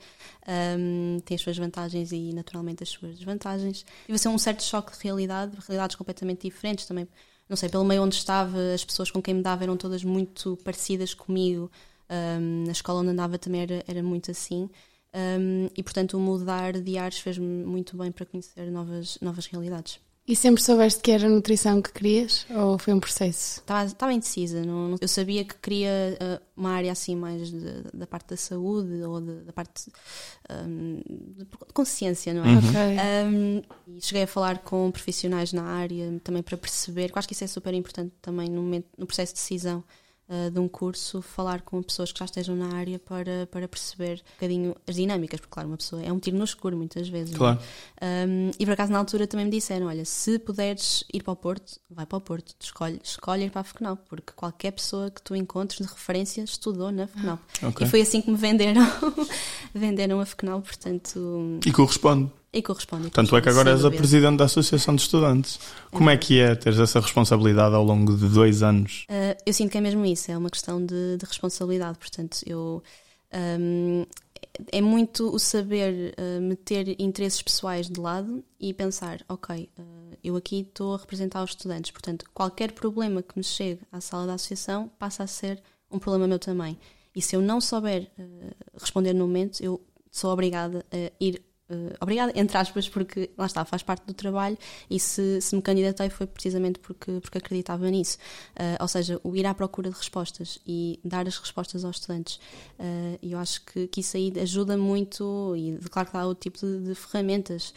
um, 0.78 1.18
tem 1.24 1.34
as 1.34 1.40
suas 1.40 1.56
vantagens 1.56 2.12
e 2.12 2.32
naturalmente 2.32 2.82
as 2.82 2.88
suas 2.88 3.16
desvantagens. 3.16 3.84
Tive 4.06 4.18
ser 4.18 4.28
um 4.28 4.38
certo 4.38 4.62
choque 4.62 4.92
de 4.96 5.04
realidade, 5.04 5.56
realidades 5.66 5.96
completamente 5.96 6.48
diferentes 6.48 6.86
também. 6.86 7.08
Não 7.48 7.56
sei, 7.56 7.68
pelo 7.68 7.84
meio 7.84 8.02
onde 8.02 8.14
estava, 8.14 8.58
as 8.74 8.84
pessoas 8.84 9.10
com 9.10 9.20
quem 9.20 9.34
me 9.34 9.42
dava 9.42 9.64
eram 9.64 9.76
todas 9.76 10.04
muito 10.04 10.56
parecidas 10.58 11.14
comigo. 11.14 11.70
Um, 12.10 12.64
na 12.64 12.72
escola 12.72 13.00
onde 13.00 13.10
andava 13.10 13.38
também 13.38 13.62
era, 13.62 13.84
era 13.86 14.02
muito 14.02 14.30
assim. 14.30 14.68
Um, 15.14 15.68
e 15.76 15.82
portanto 15.82 16.16
o 16.16 16.20
mudar 16.20 16.72
de 16.72 16.98
ares 16.98 17.18
fez-me 17.18 17.64
muito 17.64 17.96
bem 17.96 18.12
para 18.12 18.26
conhecer 18.26 18.70
novas, 18.70 19.18
novas 19.20 19.46
realidades. 19.46 20.00
E 20.26 20.36
sempre 20.36 20.62
soubeste 20.62 21.00
que 21.00 21.10
era 21.10 21.26
a 21.26 21.28
nutrição 21.28 21.82
que 21.82 21.92
querias 21.92 22.46
ou 22.50 22.78
foi 22.78 22.94
um 22.94 23.00
processo? 23.00 23.58
Estava, 23.58 23.86
estava 23.86 24.12
indecisa. 24.12 24.64
Não, 24.64 24.90
não, 24.90 24.96
eu 25.00 25.08
sabia 25.08 25.44
que 25.44 25.56
queria 25.56 26.16
uh, 26.20 26.44
uma 26.56 26.70
área 26.70 26.92
assim 26.92 27.16
mais 27.16 27.50
de, 27.50 27.82
da 27.92 28.06
parte 28.06 28.28
da 28.28 28.36
saúde 28.36 29.02
ou 29.02 29.20
de, 29.20 29.40
da 29.40 29.52
parte 29.52 29.90
um, 30.48 31.02
de 31.36 31.46
consciência, 31.74 32.32
não 32.32 32.44
é? 32.44 32.48
Uhum. 32.48 32.58
Okay. 32.58 32.96
Um, 33.26 33.62
e 33.96 34.00
cheguei 34.00 34.22
a 34.22 34.26
falar 34.26 34.58
com 34.58 34.88
profissionais 34.92 35.52
na 35.52 35.64
área 35.64 36.20
também 36.22 36.44
para 36.44 36.56
perceber, 36.56 37.10
eu 37.10 37.14
acho 37.16 37.26
que 37.26 37.34
isso 37.34 37.42
é 37.42 37.48
super 37.48 37.74
importante 37.74 38.12
também 38.22 38.48
no, 38.48 38.62
momento, 38.62 38.86
no 38.96 39.06
processo 39.06 39.34
de 39.34 39.40
decisão 39.40 39.82
uh, 40.30 40.50
de 40.50 40.58
um 40.58 40.68
curso, 40.68 41.20
falar 41.20 41.62
com 41.62 41.82
pessoas 41.82 42.12
que 42.12 42.18
já 42.18 42.24
estejam 42.24 42.54
na 42.54 42.76
área 42.76 42.98
para, 42.98 43.46
para 43.50 43.66
perceber 43.66 44.22
um 44.22 44.34
bocadinho 44.34 44.76
as 44.86 44.94
dinâmicas, 44.94 45.40
porque, 45.40 45.52
claro, 45.52 45.68
uma 45.68 45.76
pessoa 45.76 46.02
é 46.02 46.12
um 46.12 46.18
tiro 46.18 46.36
no 46.36 46.44
escuro 46.44 46.76
muitas 46.76 47.08
vezes. 47.08 47.34
É? 47.34 47.38
Claro. 47.38 47.58
Um, 48.00 48.50
e 48.58 48.64
por 48.64 48.72
acaso, 48.72 48.92
na 48.92 48.98
altura, 48.98 49.26
também 49.26 49.46
me 49.46 49.50
disseram: 49.50 49.86
olha, 49.88 50.04
se 50.04 50.38
puderes 50.38 51.04
ir 51.12 51.22
para 51.22 51.32
o 51.32 51.36
Porto, 51.36 51.80
vai 51.90 52.06
para 52.06 52.18
o 52.18 52.20
Porto, 52.20 52.54
escolhe, 52.60 53.00
escolhe 53.02 53.44
ir 53.44 53.50
para 53.50 53.62
a 53.62 53.64
FECNAL, 53.64 53.96
porque 54.08 54.32
qualquer 54.34 54.70
pessoa 54.70 55.10
que 55.10 55.20
tu 55.20 55.34
encontres 55.34 55.84
de 55.84 55.92
referência 55.92 56.42
estudou 56.42 56.92
na 56.92 57.06
FECNAL. 57.06 57.38
Ah, 57.62 57.68
okay. 57.68 57.86
E 57.86 57.90
foi 57.90 58.00
assim 58.00 58.22
que 58.22 58.30
me 58.30 58.36
venderam, 58.36 58.86
venderam 59.74 60.20
a 60.20 60.26
FECNAL, 60.26 60.62
portanto. 60.62 61.58
E 61.66 61.72
corresponde. 61.72 62.30
E 62.52 62.62
corresponde. 62.62 63.10
Tanto 63.10 63.36
é 63.36 63.40
que 63.40 63.48
agora 63.48 63.70
és 63.70 63.84
a 63.84 63.90
presidente 63.90 64.38
da 64.38 64.44
Associação 64.46 64.96
de 64.96 65.02
Estudantes. 65.02 65.60
Como 65.92 66.10
é 66.10 66.16
que 66.16 66.40
é 66.40 66.56
ter 66.56 66.78
essa 66.80 66.98
responsabilidade 66.98 67.76
ao 67.76 67.84
longo 67.84 68.16
de 68.16 68.28
dois 68.28 68.60
anos? 68.62 69.06
Uh, 69.08 69.40
eu 69.46 69.52
sinto 69.52 69.70
que 69.70 69.78
é 69.78 69.80
mesmo 69.80 70.04
isso, 70.04 70.32
é 70.32 70.36
uma 70.36 70.50
questão 70.50 70.84
de, 70.84 71.16
de 71.16 71.24
responsabilidade. 71.24 71.98
Portanto, 71.98 72.40
eu. 72.44 72.82
Um, 73.32 74.04
é 74.72 74.80
muito 74.80 75.32
o 75.32 75.38
saber 75.38 76.12
uh, 76.18 76.40
meter 76.42 77.00
interesses 77.00 77.40
pessoais 77.40 77.88
de 77.88 78.00
lado 78.00 78.42
e 78.58 78.74
pensar, 78.74 79.20
ok, 79.28 79.70
uh, 79.78 80.16
eu 80.24 80.34
aqui 80.34 80.66
estou 80.68 80.94
a 80.94 80.98
representar 80.98 81.44
os 81.44 81.50
estudantes, 81.50 81.92
portanto, 81.92 82.24
qualquer 82.34 82.72
problema 82.72 83.22
que 83.22 83.38
me 83.38 83.44
chegue 83.44 83.80
à 83.92 84.00
sala 84.00 84.26
da 84.26 84.34
associação 84.34 84.90
passa 84.98 85.22
a 85.22 85.26
ser 85.28 85.62
um 85.88 86.00
problema 86.00 86.26
meu 86.26 86.38
também. 86.38 86.76
E 87.14 87.22
se 87.22 87.36
eu 87.36 87.40
não 87.40 87.60
souber 87.60 88.10
responder 88.80 89.12
no 89.12 89.26
momento, 89.26 89.62
eu 89.62 89.80
sou 90.10 90.32
obrigada 90.32 90.84
a 90.92 91.12
ir 91.20 91.42
Uh, 91.70 91.94
obrigada, 92.00 92.32
entre 92.34 92.58
aspas, 92.58 92.88
porque 92.88 93.30
lá 93.38 93.46
está, 93.46 93.64
faz 93.64 93.80
parte 93.82 94.04
do 94.04 94.12
trabalho 94.12 94.58
e 94.90 94.98
se, 94.98 95.40
se 95.40 95.54
me 95.54 95.62
candidatei 95.62 96.10
foi 96.10 96.26
precisamente 96.26 96.80
porque, 96.80 97.20
porque 97.20 97.38
acreditava 97.38 97.88
nisso. 97.88 98.18
Uh, 98.56 98.76
ou 98.80 98.88
seja, 98.88 99.20
o 99.22 99.36
ir 99.36 99.46
à 99.46 99.54
procura 99.54 99.88
de 99.88 99.96
respostas 99.96 100.58
e 100.66 100.98
dar 101.04 101.28
as 101.28 101.38
respostas 101.38 101.84
aos 101.84 101.96
estudantes. 101.96 102.40
Uh, 102.78 103.18
eu 103.22 103.38
acho 103.38 103.64
que, 103.64 103.86
que 103.86 104.00
isso 104.00 104.16
aí 104.16 104.32
ajuda 104.40 104.76
muito, 104.76 105.54
e 105.56 105.78
claro 105.90 106.10
que 106.10 106.16
há 106.16 106.26
outro 106.26 106.50
tipo 106.50 106.58
de, 106.58 106.88
de 106.88 106.94
ferramentas. 106.94 107.72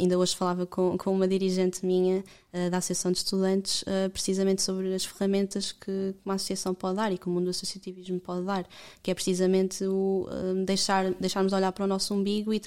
Ainda 0.00 0.18
hoje 0.18 0.34
falava 0.34 0.66
com, 0.66 0.98
com 0.98 1.14
uma 1.14 1.28
dirigente 1.28 1.86
minha 1.86 2.24
da 2.70 2.78
Associação 2.78 3.12
de 3.12 3.18
Estudantes, 3.18 3.84
precisamente 4.12 4.62
sobre 4.62 4.92
as 4.92 5.04
ferramentas 5.04 5.70
que 5.70 6.12
uma 6.24 6.34
associação 6.34 6.74
pode 6.74 6.96
dar 6.96 7.12
e 7.12 7.18
que 7.18 7.28
o 7.28 7.30
mundo 7.30 7.44
do 7.44 7.50
associativismo 7.50 8.18
pode 8.18 8.44
dar, 8.44 8.66
que 9.00 9.12
é 9.12 9.14
precisamente 9.14 9.84
o 9.84 10.26
deixar, 10.66 11.12
deixarmos 11.14 11.52
olhar 11.52 11.70
para 11.70 11.84
o 11.84 11.86
nosso 11.86 12.14
umbigo 12.14 12.52
e 12.52 12.58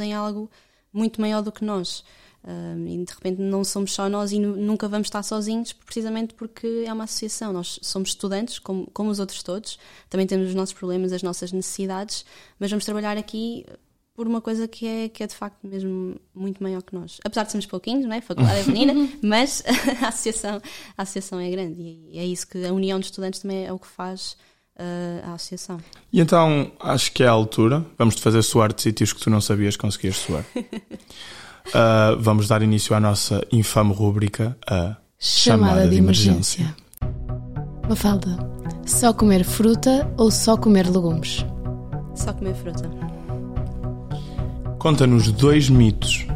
em 0.00 0.12
algo 0.12 0.50
muito 0.92 1.20
maior 1.20 1.42
do 1.42 1.52
que 1.52 1.64
nós. 1.64 2.04
Um, 2.46 2.86
e 2.86 3.04
de 3.04 3.12
repente 3.14 3.40
não 3.40 3.64
somos 3.64 3.94
só 3.94 4.06
nós 4.06 4.30
e 4.30 4.38
nunca 4.38 4.86
vamos 4.86 5.06
estar 5.06 5.22
sozinhos, 5.22 5.72
precisamente 5.72 6.34
porque 6.34 6.84
é 6.86 6.92
uma 6.92 7.04
associação. 7.04 7.52
Nós 7.52 7.78
somos 7.82 8.10
estudantes, 8.10 8.58
como, 8.58 8.86
como 8.92 9.10
os 9.10 9.18
outros 9.18 9.42
todos, 9.42 9.78
também 10.10 10.26
temos 10.26 10.48
os 10.48 10.54
nossos 10.54 10.74
problemas, 10.74 11.12
as 11.12 11.22
nossas 11.22 11.52
necessidades, 11.52 12.24
mas 12.58 12.70
vamos 12.70 12.84
trabalhar 12.84 13.16
aqui 13.16 13.64
por 14.14 14.28
uma 14.28 14.40
coisa 14.40 14.68
que 14.68 14.86
é, 14.86 15.08
que 15.08 15.22
é 15.22 15.26
de 15.26 15.34
facto 15.34 15.66
mesmo 15.66 16.20
muito 16.34 16.62
maior 16.62 16.82
que 16.82 16.94
nós. 16.94 17.18
Apesar 17.24 17.44
de 17.44 17.50
sermos 17.50 17.66
pouquinhos, 17.66 18.04
não 18.04 18.14
é? 18.14 18.18
A 18.18 18.22
faculdade 18.22 18.60
é 18.60 18.64
pequenina, 18.64 18.94
mas 19.22 19.64
a 20.02 20.08
associação, 20.08 20.60
a 20.96 21.02
associação 21.02 21.40
é 21.40 21.50
grande 21.50 21.80
e 21.82 22.18
é 22.18 22.24
isso 22.24 22.46
que 22.46 22.64
a 22.64 22.72
união 22.72 23.00
de 23.00 23.06
estudantes 23.06 23.40
também 23.40 23.66
é 23.66 23.72
o 23.72 23.78
que 23.78 23.88
faz 23.88 24.36
uh, 24.78 25.30
à 25.30 25.34
associação. 25.34 25.78
E 26.12 26.20
então 26.20 26.70
acho 26.80 27.12
que 27.12 27.22
é 27.22 27.26
a 27.26 27.30
altura. 27.30 27.84
Vamos 27.98 28.14
te 28.14 28.22
fazer 28.22 28.42
suar 28.42 28.72
de 28.72 28.82
sítios 28.82 29.12
que 29.12 29.20
tu 29.20 29.30
não 29.30 29.40
sabias 29.40 29.76
que 29.76 29.82
conseguias 29.82 30.16
suar. 30.16 30.44
uh, 30.56 32.18
vamos 32.20 32.48
dar 32.48 32.62
início 32.62 32.94
à 32.94 33.00
nossa 33.00 33.46
infame 33.52 33.92
rúbrica, 33.92 34.56
a 34.66 34.96
chamada, 35.18 35.72
chamada 35.72 35.82
de, 35.84 35.90
de 35.90 35.96
emergência. 35.96 36.60
emergência. 36.62 36.84
Mafalda, 37.88 38.38
só 38.86 39.12
comer 39.12 39.44
fruta 39.44 40.10
ou 40.16 40.30
só 40.30 40.56
comer 40.56 40.86
legumes? 40.86 41.44
Só 42.14 42.32
comer 42.32 42.54
fruta. 42.54 42.88
Conta-nos 44.78 45.30
dois 45.32 45.68
mitos 45.68 46.26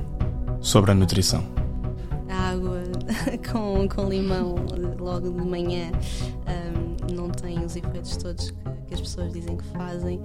sobre 0.61 0.91
a 0.91 0.95
nutrição. 0.95 1.45
A 2.29 2.51
água 2.51 2.83
com, 3.53 3.89
com 3.89 4.09
limão 4.09 4.57
logo 4.99 5.31
de 5.31 5.47
manhã 5.47 5.91
um, 6.49 7.15
não 7.15 7.31
tem 7.31 7.65
os 7.65 7.77
efeitos 7.77 8.17
todos 8.17 8.51
que, 8.51 8.57
que, 8.89 8.95
as 8.95 9.01
pessoas 9.01 9.33
dizem 9.33 9.57
que 9.57 9.65
fazem. 9.65 10.21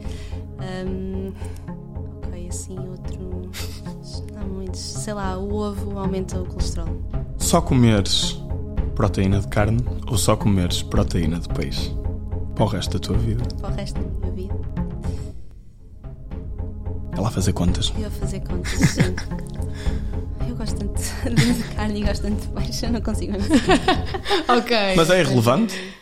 Um, 0.85 1.33
ok, 2.25 2.47
assim, 2.47 2.77
outro. 2.79 3.51
Há 4.35 4.45
muitos. 4.45 4.79
Sei 4.79 5.13
lá, 5.13 5.37
o 5.37 5.53
ovo 5.53 5.97
aumenta 5.97 6.39
o 6.39 6.45
colesterol. 6.45 6.87
Só 7.37 7.61
comeres 7.61 8.41
proteína 8.95 9.39
de 9.39 9.47
carne 9.47 9.83
ou 10.07 10.17
só 10.17 10.35
comeres 10.35 10.81
proteína 10.81 11.39
de 11.39 11.49
peixe? 11.49 11.95
Para 12.55 12.63
o 12.63 12.67
resto 12.67 12.93
da 12.93 12.99
tua 12.99 13.17
vida? 13.17 13.43
Para 13.59 13.71
o 13.71 13.73
resto 13.73 13.99
da 13.99 14.07
minha 14.07 14.31
vida. 14.31 14.55
É 17.15 17.19
lá 17.21 17.29
fazer 17.29 17.53
contas. 17.53 17.93
Eu 17.97 18.07
a 18.07 18.11
fazer 18.11 18.39
contas, 18.41 18.71
sim. 18.71 19.01
Eu 20.47 20.55
gosto 20.57 20.77
tanto 20.77 21.01
de 21.01 21.63
carne 21.75 22.01
e 22.01 22.03
gosto 22.05 22.21
tanto 22.21 22.41
de 22.41 22.47
peixe, 22.49 22.85
eu 22.85 22.91
não 22.91 23.01
consigo 23.01 23.31
mesmo. 23.31 23.55
ok. 24.47 24.77
Mas 24.95 25.09
é 25.09 25.21
irrelevante? 25.21 25.95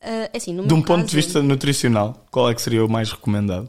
Uh, 0.00 0.36
assim, 0.36 0.54
de 0.54 0.74
um 0.74 0.82
ponto 0.82 1.06
de 1.06 1.16
vista 1.16 1.42
nutricional, 1.42 2.24
qual 2.30 2.48
é 2.48 2.54
que 2.54 2.62
seria 2.62 2.84
o 2.84 2.88
mais 2.88 3.10
recomendado? 3.10 3.68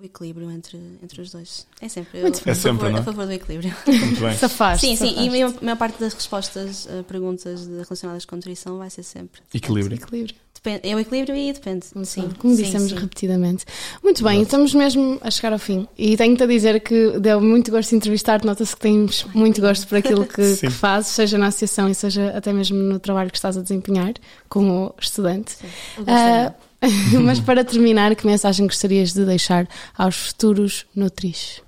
O 0.00 0.04
equilíbrio 0.04 0.50
entre, 0.50 0.78
entre 1.00 1.20
os 1.20 1.30
dois. 1.30 1.66
É 1.80 1.88
sempre, 1.88 2.20
eu, 2.20 2.26
é 2.26 2.30
a, 2.30 2.34
sempre 2.34 2.62
favor, 2.62 2.90
não? 2.90 2.98
a 2.98 3.02
favor 3.04 3.26
do 3.26 3.32
equilíbrio. 3.32 3.72
Muito 3.86 4.20
bem. 4.20 4.34
Sim, 4.78 4.96
sim, 4.96 5.14
e 5.16 5.28
a 5.28 5.30
maior, 5.30 5.54
maior 5.62 5.76
parte 5.76 6.00
das 6.00 6.12
respostas 6.12 6.88
a 6.88 7.04
perguntas 7.04 7.68
relacionadas 7.68 8.24
com 8.24 8.34
nutrição 8.34 8.78
vai 8.78 8.90
ser 8.90 9.04
sempre 9.04 9.42
equilíbrio. 9.54 9.96
equilíbrio. 9.96 10.34
Depende, 10.64 10.88
é 10.88 10.94
o 10.94 11.00
equilíbrio 11.00 11.34
e 11.34 11.52
depende. 11.52 11.86
Sim, 12.04 12.30
como 12.38 12.54
sim, 12.54 12.62
dissemos 12.62 12.90
sim. 12.90 12.94
repetidamente. 12.94 13.64
Muito 14.00 14.22
bem, 14.22 14.42
estamos 14.42 14.72
mesmo 14.72 15.18
a 15.20 15.28
chegar 15.28 15.52
ao 15.52 15.58
fim. 15.58 15.88
E 15.98 16.16
tenho-te 16.16 16.44
a 16.44 16.46
dizer 16.46 16.80
que 16.80 17.18
deu 17.18 17.40
muito 17.40 17.72
gosto 17.72 17.90
de 17.90 17.96
entrevistar-te. 17.96 18.46
Nota-se 18.46 18.76
que 18.76 18.80
tens 18.80 19.26
muito 19.34 19.60
gosto 19.60 19.88
por 19.88 19.98
aquilo 19.98 20.24
que, 20.24 20.54
que, 20.58 20.70
fazes, 20.70 21.10
seja 21.10 21.36
na 21.36 21.48
associação 21.48 21.88
e 21.88 21.94
seja 21.96 22.28
até 22.28 22.52
mesmo 22.52 22.78
no 22.78 23.00
trabalho 23.00 23.28
que 23.28 23.36
estás 23.36 23.56
a 23.56 23.60
desempenhar 23.60 24.14
como 24.48 24.94
estudante. 25.00 25.56
Uh, 25.98 26.54
mas 27.24 27.40
para 27.40 27.64
terminar, 27.64 28.14
que 28.14 28.24
mensagem 28.24 28.64
gostarias 28.64 29.12
de 29.12 29.24
deixar 29.24 29.68
aos 29.98 30.14
futuros 30.14 30.86
nutris? 30.94 31.60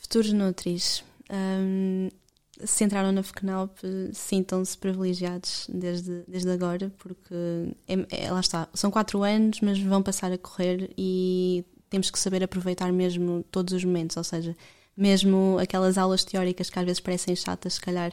Futuros 0.00 0.32
nutris. 0.32 1.02
Um, 1.28 2.10
se 2.64 2.84
entraram 2.84 3.12
na 3.12 3.22
FECNAUP, 3.22 3.78
sintam-se 4.12 4.76
privilegiados 4.76 5.66
desde, 5.68 6.22
desde 6.26 6.50
agora, 6.50 6.92
porque 6.98 7.34
é, 7.86 8.24
é, 8.24 8.30
lá 8.30 8.40
está, 8.40 8.68
são 8.74 8.90
quatro 8.90 9.22
anos, 9.22 9.60
mas 9.60 9.78
vão 9.78 10.02
passar 10.02 10.32
a 10.32 10.38
correr 10.38 10.90
e 10.96 11.64
temos 11.88 12.10
que 12.10 12.18
saber 12.18 12.42
aproveitar 12.42 12.92
mesmo 12.92 13.44
todos 13.50 13.72
os 13.72 13.84
momentos, 13.84 14.16
ou 14.16 14.24
seja, 14.24 14.56
mesmo 14.96 15.56
aquelas 15.60 15.96
aulas 15.96 16.24
teóricas 16.24 16.68
que 16.68 16.78
às 16.78 16.84
vezes 16.84 17.00
parecem 17.00 17.36
chatas, 17.36 17.74
se 17.74 17.80
calhar 17.80 18.12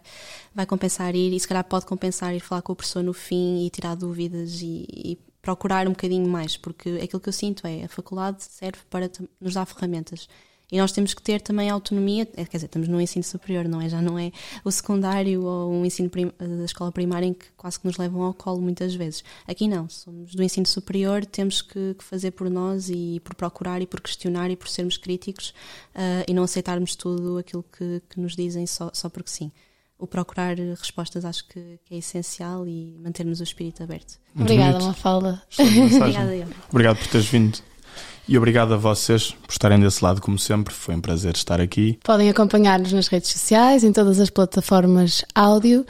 vai 0.54 0.66
compensar 0.66 1.16
ir 1.16 1.34
e 1.34 1.40
se 1.40 1.48
calhar 1.48 1.64
pode 1.64 1.86
compensar 1.86 2.36
ir 2.36 2.40
falar 2.40 2.62
com 2.62 2.74
o 2.74 2.76
professor 2.76 3.04
no 3.04 3.14
fim 3.14 3.66
e 3.66 3.70
tirar 3.72 3.96
dúvidas 3.96 4.62
e, 4.62 4.86
e 4.90 5.18
procurar 5.42 5.88
um 5.88 5.92
bocadinho 5.92 6.28
mais, 6.28 6.58
porque 6.58 7.00
aquilo 7.04 7.20
que 7.20 7.30
eu 7.30 7.34
sinto 7.34 7.66
é 7.66 7.84
a 7.84 7.90
faculdade 7.90 8.44
serve 8.44 8.80
para 8.90 9.10
nos 9.42 9.54
dar 9.56 9.66
ferramentas. 9.66 10.28
E 10.76 10.78
nós 10.78 10.92
temos 10.92 11.14
que 11.14 11.22
ter 11.22 11.40
também 11.40 11.70
autonomia, 11.70 12.28
é, 12.36 12.44
quer 12.44 12.58
dizer, 12.58 12.66
estamos 12.66 12.90
no 12.90 13.00
ensino 13.00 13.24
superior, 13.24 13.66
não 13.66 13.80
é? 13.80 13.88
Já 13.88 14.02
não 14.02 14.20
é 14.20 14.34
o 14.62 14.70
secundário 14.70 15.42
ou 15.46 15.72
o 15.72 15.86
ensino 15.86 16.12
da 16.38 16.66
escola 16.66 16.92
primária 16.92 17.26
em 17.26 17.34
que 17.34 17.46
quase 17.56 17.80
que 17.80 17.88
nos 17.88 17.96
levam 17.96 18.24
ao 18.24 18.34
colo 18.34 18.62
muitas 18.62 18.94
vezes. 18.94 19.24
Aqui 19.48 19.70
não, 19.70 19.88
somos 19.88 20.36
do 20.36 20.44
ensino 20.44 20.68
superior, 20.68 21.26
temos 21.26 21.62
que, 21.62 21.94
que 21.94 22.04
fazer 22.04 22.32
por 22.32 22.50
nós 22.50 22.90
e 22.90 23.22
por 23.24 23.36
procurar 23.36 23.82
e 23.82 23.88
por 23.88 24.02
questionar 24.02 24.52
e 24.52 24.58
por 24.58 24.68
sermos 24.68 24.98
críticos 24.98 25.54
uh, 25.96 26.28
e 26.28 26.34
não 26.34 26.44
aceitarmos 26.44 26.94
tudo 26.98 27.38
aquilo 27.38 27.64
que, 27.64 28.02
que 28.10 28.20
nos 28.20 28.36
dizem 28.36 28.68
só, 28.68 28.92
só 28.94 29.08
porque 29.08 29.30
sim 29.30 29.54
o 29.98 30.06
procurar 30.06 30.58
respostas 30.58 31.24
acho 31.24 31.48
que, 31.48 31.80
que, 31.86 31.96
é 31.96 32.00
essencial 32.00 32.68
e 32.68 32.98
mantermos 33.02 33.40
o 33.40 33.44
espírito 33.44 33.82
aberto. 33.82 34.20
Muito 34.34 34.52
Obrigada, 34.52 34.84
Mafalda. 34.84 35.42
Obrigada, 35.58 36.36
eu. 36.36 36.48
Obrigado 36.70 36.98
por 36.98 37.08
teres 37.08 37.28
vindo. 37.28 37.60
E 38.28 38.38
obrigado 38.38 38.74
a 38.74 38.78
vocês 38.78 39.32
por 39.32 39.52
estarem 39.52 39.80
desse 39.80 40.04
lado, 40.04 40.20
como 40.20 40.40
sempre. 40.40 40.74
Foi 40.74 40.96
um 40.96 41.02
prazer 41.02 41.36
estar 41.36 41.62
aqui. 41.62 42.00
Podem 42.04 42.28
acompanhar-nos 42.30 42.92
nas 42.92 43.08
redes 43.08 43.30
sociais, 43.30 43.84
em 43.84 43.94
todas 43.94 44.20
as 44.20 44.32
plataformas 44.32 45.24
áudio 45.34 45.86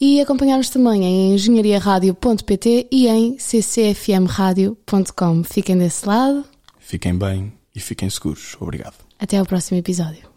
e 0.00 0.20
acompanhar-nos 0.20 0.70
também 0.70 1.04
em 1.04 1.34
engenhariaradio.pt 1.34 2.86
e 2.92 3.08
em 3.08 3.36
ccfmradio.com. 3.36 5.42
Fiquem 5.44 5.78
desse 5.78 6.06
lado. 6.06 6.44
Fiquem 6.78 7.16
bem 7.16 7.52
e 7.74 7.80
fiquem 7.80 8.10
seguros. 8.10 8.54
Obrigado. 8.60 8.94
Até 9.18 9.38
ao 9.38 9.46
próximo 9.46 9.78
episódio. 9.78 10.27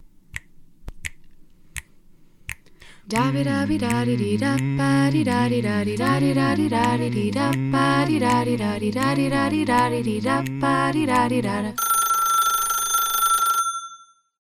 Da 3.12 3.30
bi 3.34 3.44
da 3.44 3.66
bi 3.68 3.78
da 3.78 4.06
di 4.06 4.16
di 4.16 4.38
da 4.38 4.56
ba 4.78 5.10
di 5.12 5.22
da 5.22 5.46
di 5.50 5.60
da 5.62 5.84
di 5.84 5.98
da 5.98 6.18
di 6.18 6.34
da 6.34 6.56
di 6.56 6.70
da 6.70 6.96
di 6.96 7.10
di 7.10 7.30
da 7.30 7.52
ba 7.70 8.06
di 8.08 8.18
da 8.18 8.46
di 8.46 8.56
da 8.56 8.80
di 8.80 8.90
da 8.90 9.14
di 9.14 9.28
da 9.28 9.50
di 9.50 9.66
da 9.66 9.90
di 9.90 10.02
di 10.02 10.22
da 10.22 10.42
ba 10.62 10.92
di 10.94 11.06
da 11.06 11.28
di 11.28 11.42
da 11.42 11.62
da 11.62 12.01